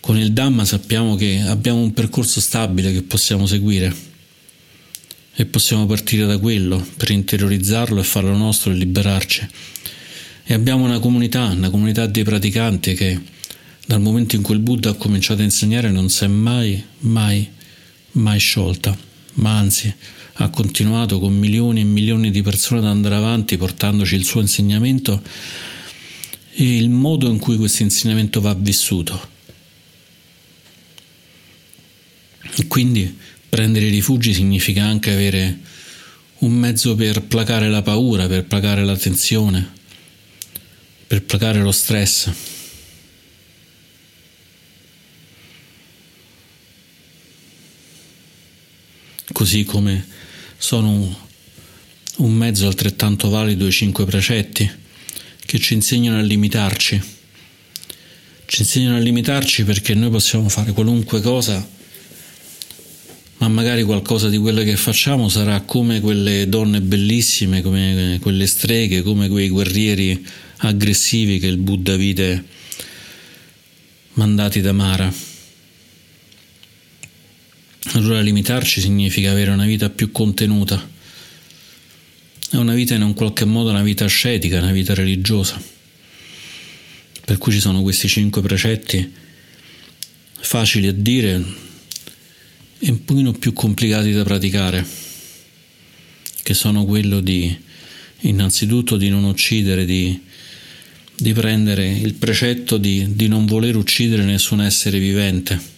Con 0.00 0.18
il 0.18 0.32
Dhamma 0.32 0.64
sappiamo 0.64 1.14
che 1.14 1.40
abbiamo 1.46 1.80
un 1.80 1.92
percorso 1.92 2.40
stabile 2.40 2.92
che 2.92 3.02
possiamo 3.02 3.46
seguire 3.46 3.94
e 5.36 5.46
possiamo 5.46 5.86
partire 5.86 6.26
da 6.26 6.36
quello 6.38 6.84
per 6.96 7.10
interiorizzarlo 7.10 8.00
e 8.00 8.04
farlo 8.04 8.36
nostro 8.36 8.72
e 8.72 8.74
liberarci. 8.74 9.48
E 10.46 10.52
abbiamo 10.52 10.84
una 10.84 10.98
comunità, 10.98 11.44
una 11.44 11.70
comunità 11.70 12.06
dei 12.06 12.24
praticanti 12.24 12.94
che 12.94 13.20
dal 13.86 14.00
momento 14.00 14.34
in 14.34 14.42
cui 14.42 14.54
il 14.56 14.60
Buddha 14.60 14.90
ha 14.90 14.94
cominciato 14.94 15.42
a 15.42 15.44
insegnare 15.44 15.92
non 15.92 16.08
si 16.10 16.24
è 16.24 16.26
mai, 16.26 16.82
mai, 16.98 17.48
mai 18.12 18.38
sciolta 18.40 19.12
ma 19.34 19.56
anzi 19.56 19.92
ha 20.34 20.48
continuato 20.50 21.18
con 21.20 21.36
milioni 21.36 21.80
e 21.80 21.84
milioni 21.84 22.30
di 22.30 22.42
persone 22.42 22.80
ad 22.80 22.86
andare 22.86 23.14
avanti 23.14 23.56
portandoci 23.56 24.14
il 24.14 24.24
suo 24.24 24.40
insegnamento 24.40 25.22
e 26.56 26.76
il 26.76 26.88
modo 26.88 27.28
in 27.28 27.38
cui 27.38 27.56
questo 27.56 27.82
insegnamento 27.82 28.40
va 28.40 28.54
vissuto. 28.54 29.32
E 32.56 32.66
quindi 32.68 33.18
prendere 33.48 33.88
rifugi 33.88 34.32
significa 34.32 34.84
anche 34.84 35.12
avere 35.12 35.58
un 36.38 36.52
mezzo 36.52 36.94
per 36.94 37.22
placare 37.22 37.68
la 37.68 37.82
paura, 37.82 38.26
per 38.28 38.44
placare 38.44 38.84
la 38.84 38.96
tensione, 38.96 39.72
per 41.06 41.22
placare 41.24 41.60
lo 41.60 41.72
stress. 41.72 42.30
Così 49.34 49.64
come 49.64 50.06
sono 50.56 51.22
un 52.18 52.32
mezzo 52.32 52.68
altrettanto 52.68 53.28
valido 53.28 53.66
i 53.66 53.72
cinque 53.72 54.04
precetti 54.04 54.70
che 55.44 55.58
ci 55.58 55.74
insegnano 55.74 56.18
a 56.18 56.22
limitarci. 56.22 57.02
Ci 58.46 58.60
insegnano 58.60 58.96
a 58.96 59.00
limitarci 59.00 59.64
perché 59.64 59.94
noi 59.94 60.10
possiamo 60.10 60.48
fare 60.48 60.70
qualunque 60.70 61.20
cosa, 61.20 61.68
ma 63.38 63.48
magari 63.48 63.82
qualcosa 63.82 64.28
di 64.28 64.38
quello 64.38 64.62
che 64.62 64.76
facciamo 64.76 65.28
sarà 65.28 65.60
come 65.62 66.00
quelle 66.00 66.48
donne 66.48 66.80
bellissime, 66.80 67.60
come 67.60 68.18
quelle 68.22 68.46
streghe, 68.46 69.02
come 69.02 69.28
quei 69.28 69.48
guerrieri 69.48 70.24
aggressivi 70.58 71.40
che 71.40 71.48
il 71.48 71.58
Buddha 71.58 71.96
vide 71.96 72.44
mandati 74.12 74.60
da 74.60 74.72
Mara. 74.72 75.33
Allora 77.92 78.20
limitarci 78.20 78.80
significa 78.80 79.30
avere 79.30 79.50
una 79.50 79.66
vita 79.66 79.90
più 79.90 80.10
contenuta. 80.10 80.90
È 82.50 82.56
una 82.56 82.72
vita 82.72 82.94
in 82.94 83.02
un 83.02 83.14
qualche 83.14 83.44
modo 83.44 83.70
una 83.70 83.82
vita 83.82 84.06
ascetica, 84.06 84.58
una 84.58 84.72
vita 84.72 84.94
religiosa. 84.94 85.60
Per 87.24 87.38
cui 87.38 87.52
ci 87.52 87.60
sono 87.60 87.82
questi 87.82 88.08
cinque 88.08 88.40
precetti 88.40 89.12
facili 90.40 90.88
a 90.88 90.92
dire 90.92 91.42
e 92.78 92.90
un 92.90 93.04
pochino 93.04 93.32
più 93.32 93.52
complicati 93.52 94.12
da 94.12 94.24
praticare, 94.24 94.84
che 96.42 96.54
sono 96.54 96.84
quello 96.84 97.20
di 97.20 97.56
innanzitutto 98.20 98.96
di 98.96 99.08
non 99.08 99.24
uccidere, 99.24 99.84
di, 99.84 100.18
di 101.16 101.32
prendere 101.32 101.86
il 101.86 102.14
precetto 102.14 102.76
di, 102.78 103.14
di 103.14 103.28
non 103.28 103.46
voler 103.46 103.76
uccidere 103.76 104.24
nessun 104.24 104.62
essere 104.62 104.98
vivente 104.98 105.73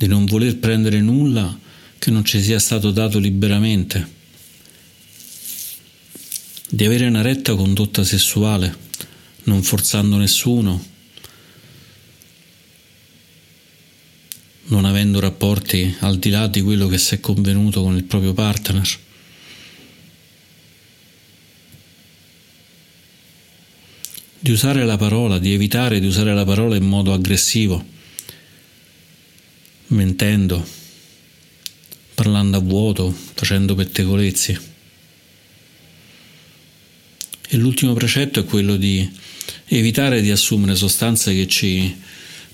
di 0.00 0.06
non 0.06 0.24
voler 0.24 0.56
prendere 0.56 0.98
nulla 1.02 1.58
che 1.98 2.10
non 2.10 2.24
ci 2.24 2.40
sia 2.40 2.58
stato 2.58 2.90
dato 2.90 3.18
liberamente, 3.18 4.08
di 6.70 6.86
avere 6.86 7.06
una 7.06 7.20
retta 7.20 7.54
condotta 7.54 8.02
sessuale, 8.02 8.74
non 9.42 9.62
forzando 9.62 10.16
nessuno, 10.16 10.82
non 14.68 14.86
avendo 14.86 15.20
rapporti 15.20 15.94
al 15.98 16.16
di 16.16 16.30
là 16.30 16.46
di 16.46 16.62
quello 16.62 16.86
che 16.86 16.96
si 16.96 17.16
è 17.16 17.20
convenuto 17.20 17.82
con 17.82 17.94
il 17.94 18.04
proprio 18.04 18.32
partner. 18.32 18.88
Di 24.38 24.50
usare 24.50 24.82
la 24.86 24.96
parola, 24.96 25.38
di 25.38 25.52
evitare 25.52 26.00
di 26.00 26.06
usare 26.06 26.32
la 26.32 26.46
parola 26.46 26.74
in 26.74 26.88
modo 26.88 27.12
aggressivo 27.12 27.98
mentendo, 29.90 30.66
parlando 32.14 32.56
a 32.56 32.60
vuoto, 32.60 33.10
facendo 33.10 33.74
pettegolezzi. 33.74 34.58
E 37.52 37.56
l'ultimo 37.56 37.94
precetto 37.94 38.40
è 38.40 38.44
quello 38.44 38.76
di 38.76 39.08
evitare 39.66 40.20
di 40.20 40.30
assumere 40.30 40.76
sostanze 40.76 41.34
che 41.34 41.48
ci 41.48 41.96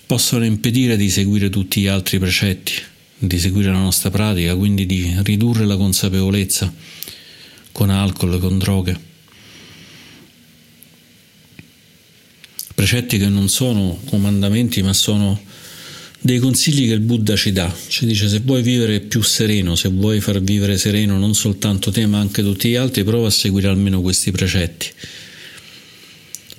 possono 0.06 0.44
impedire 0.44 0.96
di 0.96 1.10
seguire 1.10 1.50
tutti 1.50 1.80
gli 1.80 1.86
altri 1.86 2.18
precetti, 2.18 2.72
di 3.18 3.38
seguire 3.38 3.70
la 3.70 3.78
nostra 3.78 4.10
pratica, 4.10 4.54
quindi 4.54 4.86
di 4.86 5.14
ridurre 5.22 5.66
la 5.66 5.76
consapevolezza 5.76 6.72
con 7.72 7.90
alcol, 7.90 8.38
con 8.38 8.58
droghe. 8.58 9.14
Precetti 12.74 13.18
che 13.18 13.28
non 13.28 13.48
sono 13.48 14.00
comandamenti 14.06 14.82
ma 14.82 14.92
sono 14.92 15.38
dei 16.26 16.40
consigli 16.40 16.88
che 16.88 16.92
il 16.92 17.00
Buddha 17.00 17.36
ci 17.36 17.52
dà. 17.52 17.72
Ci 17.86 18.04
dice 18.04 18.28
se 18.28 18.40
vuoi 18.40 18.60
vivere 18.60 19.00
più 19.00 19.22
sereno, 19.22 19.76
se 19.76 19.88
vuoi 19.88 20.20
far 20.20 20.42
vivere 20.42 20.76
sereno 20.76 21.16
non 21.18 21.34
soltanto 21.34 21.92
te 21.92 22.04
ma 22.06 22.18
anche 22.18 22.42
tutti 22.42 22.68
gli 22.68 22.74
altri, 22.74 23.04
prova 23.04 23.28
a 23.28 23.30
seguire 23.30 23.68
almeno 23.68 24.02
questi 24.02 24.32
precetti. 24.32 24.88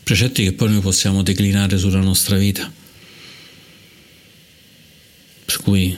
Precetti 0.04 0.44
che 0.44 0.54
poi 0.54 0.72
noi 0.72 0.80
possiamo 0.80 1.22
declinare 1.22 1.78
sulla 1.78 2.00
nostra 2.00 2.38
vita. 2.38 2.72
Per 5.46 5.58
cui, 5.62 5.96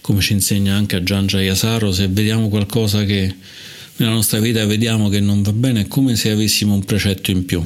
come 0.00 0.22
ci 0.22 0.32
insegna 0.32 0.74
anche 0.74 0.96
a 0.96 1.02
Giangia 1.02 1.42
Yasaro, 1.42 1.92
se 1.92 2.08
vediamo 2.08 2.48
qualcosa 2.48 3.04
che 3.04 3.34
nella 3.96 4.12
nostra 4.12 4.40
vita 4.40 4.64
vediamo 4.64 5.10
che 5.10 5.20
non 5.20 5.42
va 5.42 5.52
bene, 5.52 5.82
è 5.82 5.88
come 5.88 6.16
se 6.16 6.30
avessimo 6.30 6.72
un 6.72 6.84
precetto 6.84 7.30
in 7.30 7.44
più. 7.44 7.62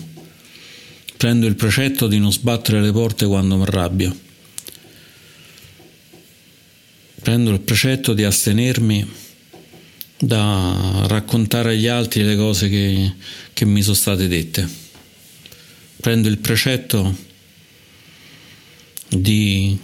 Prendo 1.17 1.47
il 1.47 1.55
precetto 1.55 2.09
di 2.09 2.19
non 2.19 2.33
sbattere 2.33 2.83
le 2.83 2.91
porte 2.91 3.27
quando 3.27 3.57
mi 3.57 3.63
arrabbio 3.63 4.24
prendo 7.25 7.51
il 7.53 7.61
precetto 7.61 8.13
di 8.13 8.23
astenermi 8.23 9.11
da 10.19 11.07
raccontare 11.07 11.71
agli 11.71 11.87
altri 11.87 12.23
le 12.23 12.37
cose 12.37 12.69
che, 12.69 13.15
che 13.55 13.65
mi 13.65 13.81
sono 13.81 13.95
state 13.95 14.29
dette. 14.29 14.69
Prendo 16.03 16.29
il 16.29 16.37
precetto 16.37 17.17
di 19.09 19.79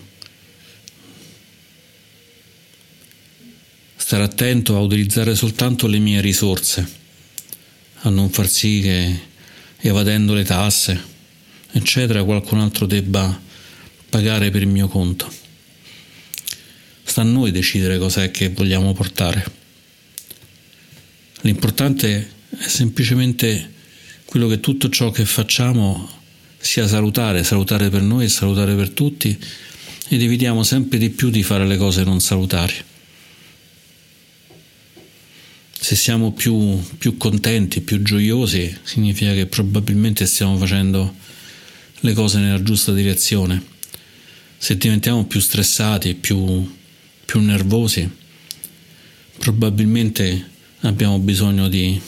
stare 3.96 4.22
attento 4.22 4.76
a 4.76 4.80
utilizzare 4.80 5.34
soltanto 5.34 5.86
le 5.86 5.98
mie 5.98 6.20
risorse, 6.20 6.86
a 8.00 8.10
non 8.10 8.28
far 8.28 8.48
sì 8.48 8.80
che 8.82 9.18
evadendo 9.78 10.34
le 10.34 10.44
tasse, 10.44 11.02
eccetera, 11.72 12.22
qualcun 12.22 12.60
altro 12.60 12.84
debba 12.84 13.40
pagare 14.10 14.50
per 14.50 14.60
il 14.60 14.68
mio 14.68 14.88
conto. 14.88 15.39
Sta 17.10 17.22
a 17.22 17.24
noi 17.24 17.50
decidere 17.50 17.98
cos'è 17.98 18.30
che 18.30 18.50
vogliamo 18.50 18.92
portare. 18.92 19.44
L'importante 21.40 22.30
è 22.56 22.68
semplicemente 22.68 23.72
quello 24.24 24.46
che 24.46 24.60
tutto 24.60 24.88
ciò 24.90 25.10
che 25.10 25.24
facciamo 25.24 26.08
sia 26.56 26.86
salutare, 26.86 27.42
salutare 27.42 27.90
per 27.90 28.02
noi 28.02 28.26
e 28.26 28.28
salutare 28.28 28.76
per 28.76 28.90
tutti 28.90 29.36
ed 30.06 30.22
evitiamo 30.22 30.62
sempre 30.62 30.98
di 30.98 31.10
più 31.10 31.30
di 31.30 31.42
fare 31.42 31.66
le 31.66 31.76
cose 31.76 32.04
non 32.04 32.20
salutari. 32.20 32.74
Se 35.80 35.96
siamo 35.96 36.30
più, 36.30 36.80
più 36.96 37.16
contenti, 37.16 37.80
più 37.80 38.02
gioiosi, 38.02 38.72
significa 38.84 39.34
che 39.34 39.46
probabilmente 39.46 40.26
stiamo 40.26 40.56
facendo 40.56 41.12
le 41.98 42.12
cose 42.12 42.38
nella 42.38 42.62
giusta 42.62 42.92
direzione. 42.92 43.60
Se 44.56 44.76
diventiamo 44.76 45.24
più 45.24 45.40
stressati, 45.40 46.14
più 46.14 46.78
più 47.30 47.38
nervosi, 47.38 48.10
probabilmente 49.38 50.50
abbiamo 50.80 51.20
bisogno 51.20 51.68
di 51.68 52.00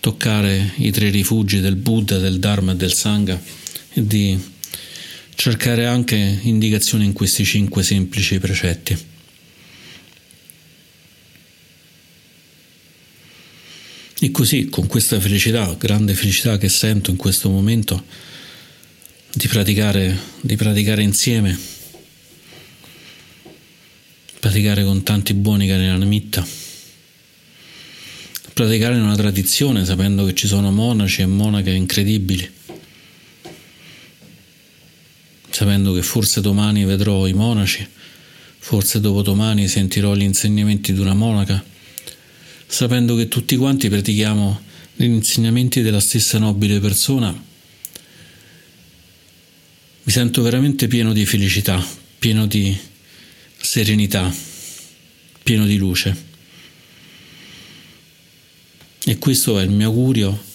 toccare 0.00 0.72
i 0.78 0.90
tre 0.90 1.08
rifugi 1.10 1.60
del 1.60 1.76
Buddha, 1.76 2.18
del 2.18 2.40
Dharma 2.40 2.72
e 2.72 2.74
del 2.74 2.92
Sangha 2.92 3.40
e 3.92 4.04
di 4.04 4.36
cercare 5.36 5.86
anche 5.86 6.40
indicazioni 6.42 7.04
in 7.04 7.12
questi 7.12 7.44
cinque 7.44 7.84
semplici 7.84 8.40
precetti. 8.40 8.98
E 14.18 14.30
così, 14.32 14.64
con 14.64 14.88
questa 14.88 15.20
felicità, 15.20 15.76
grande 15.78 16.14
felicità 16.14 16.58
che 16.58 16.68
sento 16.68 17.12
in 17.12 17.16
questo 17.16 17.48
momento, 17.50 18.04
di 19.32 19.46
praticare, 19.46 20.18
di 20.40 20.56
praticare 20.56 21.02
insieme 21.02 21.78
praticare 24.40 24.84
con 24.84 25.02
tanti 25.02 25.34
buoni 25.34 25.66
Kalinanamitta, 25.68 26.46
praticare 28.54 28.94
in 28.94 29.02
una 29.02 29.14
tradizione 29.14 29.84
sapendo 29.84 30.24
che 30.24 30.34
ci 30.34 30.46
sono 30.46 30.72
monaci 30.72 31.20
e 31.20 31.26
monache 31.26 31.70
incredibili, 31.70 32.50
sapendo 35.50 35.92
che 35.92 36.00
forse 36.02 36.40
domani 36.40 36.86
vedrò 36.86 37.26
i 37.26 37.34
monaci, 37.34 37.86
forse 38.58 38.98
dopodomani 39.00 39.68
sentirò 39.68 40.14
gli 40.14 40.22
insegnamenti 40.22 40.94
di 40.94 41.00
una 41.00 41.14
monaca, 41.14 41.62
sapendo 42.66 43.14
che 43.16 43.28
tutti 43.28 43.56
quanti 43.56 43.90
pratichiamo 43.90 44.60
gli 44.96 45.04
insegnamenti 45.04 45.82
della 45.82 46.00
stessa 46.00 46.38
nobile 46.38 46.80
persona, 46.80 47.30
mi 50.02 50.12
sento 50.12 50.40
veramente 50.40 50.88
pieno 50.88 51.12
di 51.12 51.26
felicità, 51.26 51.84
pieno 52.18 52.46
di 52.46 52.88
serenità, 53.60 54.34
pieno 55.42 55.66
di 55.66 55.76
luce. 55.76 56.28
E 59.04 59.18
questo 59.18 59.58
è 59.58 59.62
il 59.62 59.70
mio 59.70 59.86
augurio 59.86 60.48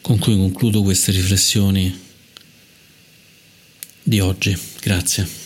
con 0.00 0.18
cui 0.18 0.36
concludo 0.36 0.82
queste 0.82 1.12
riflessioni 1.12 2.00
di 4.02 4.20
oggi. 4.20 4.56
Grazie. 4.80 5.41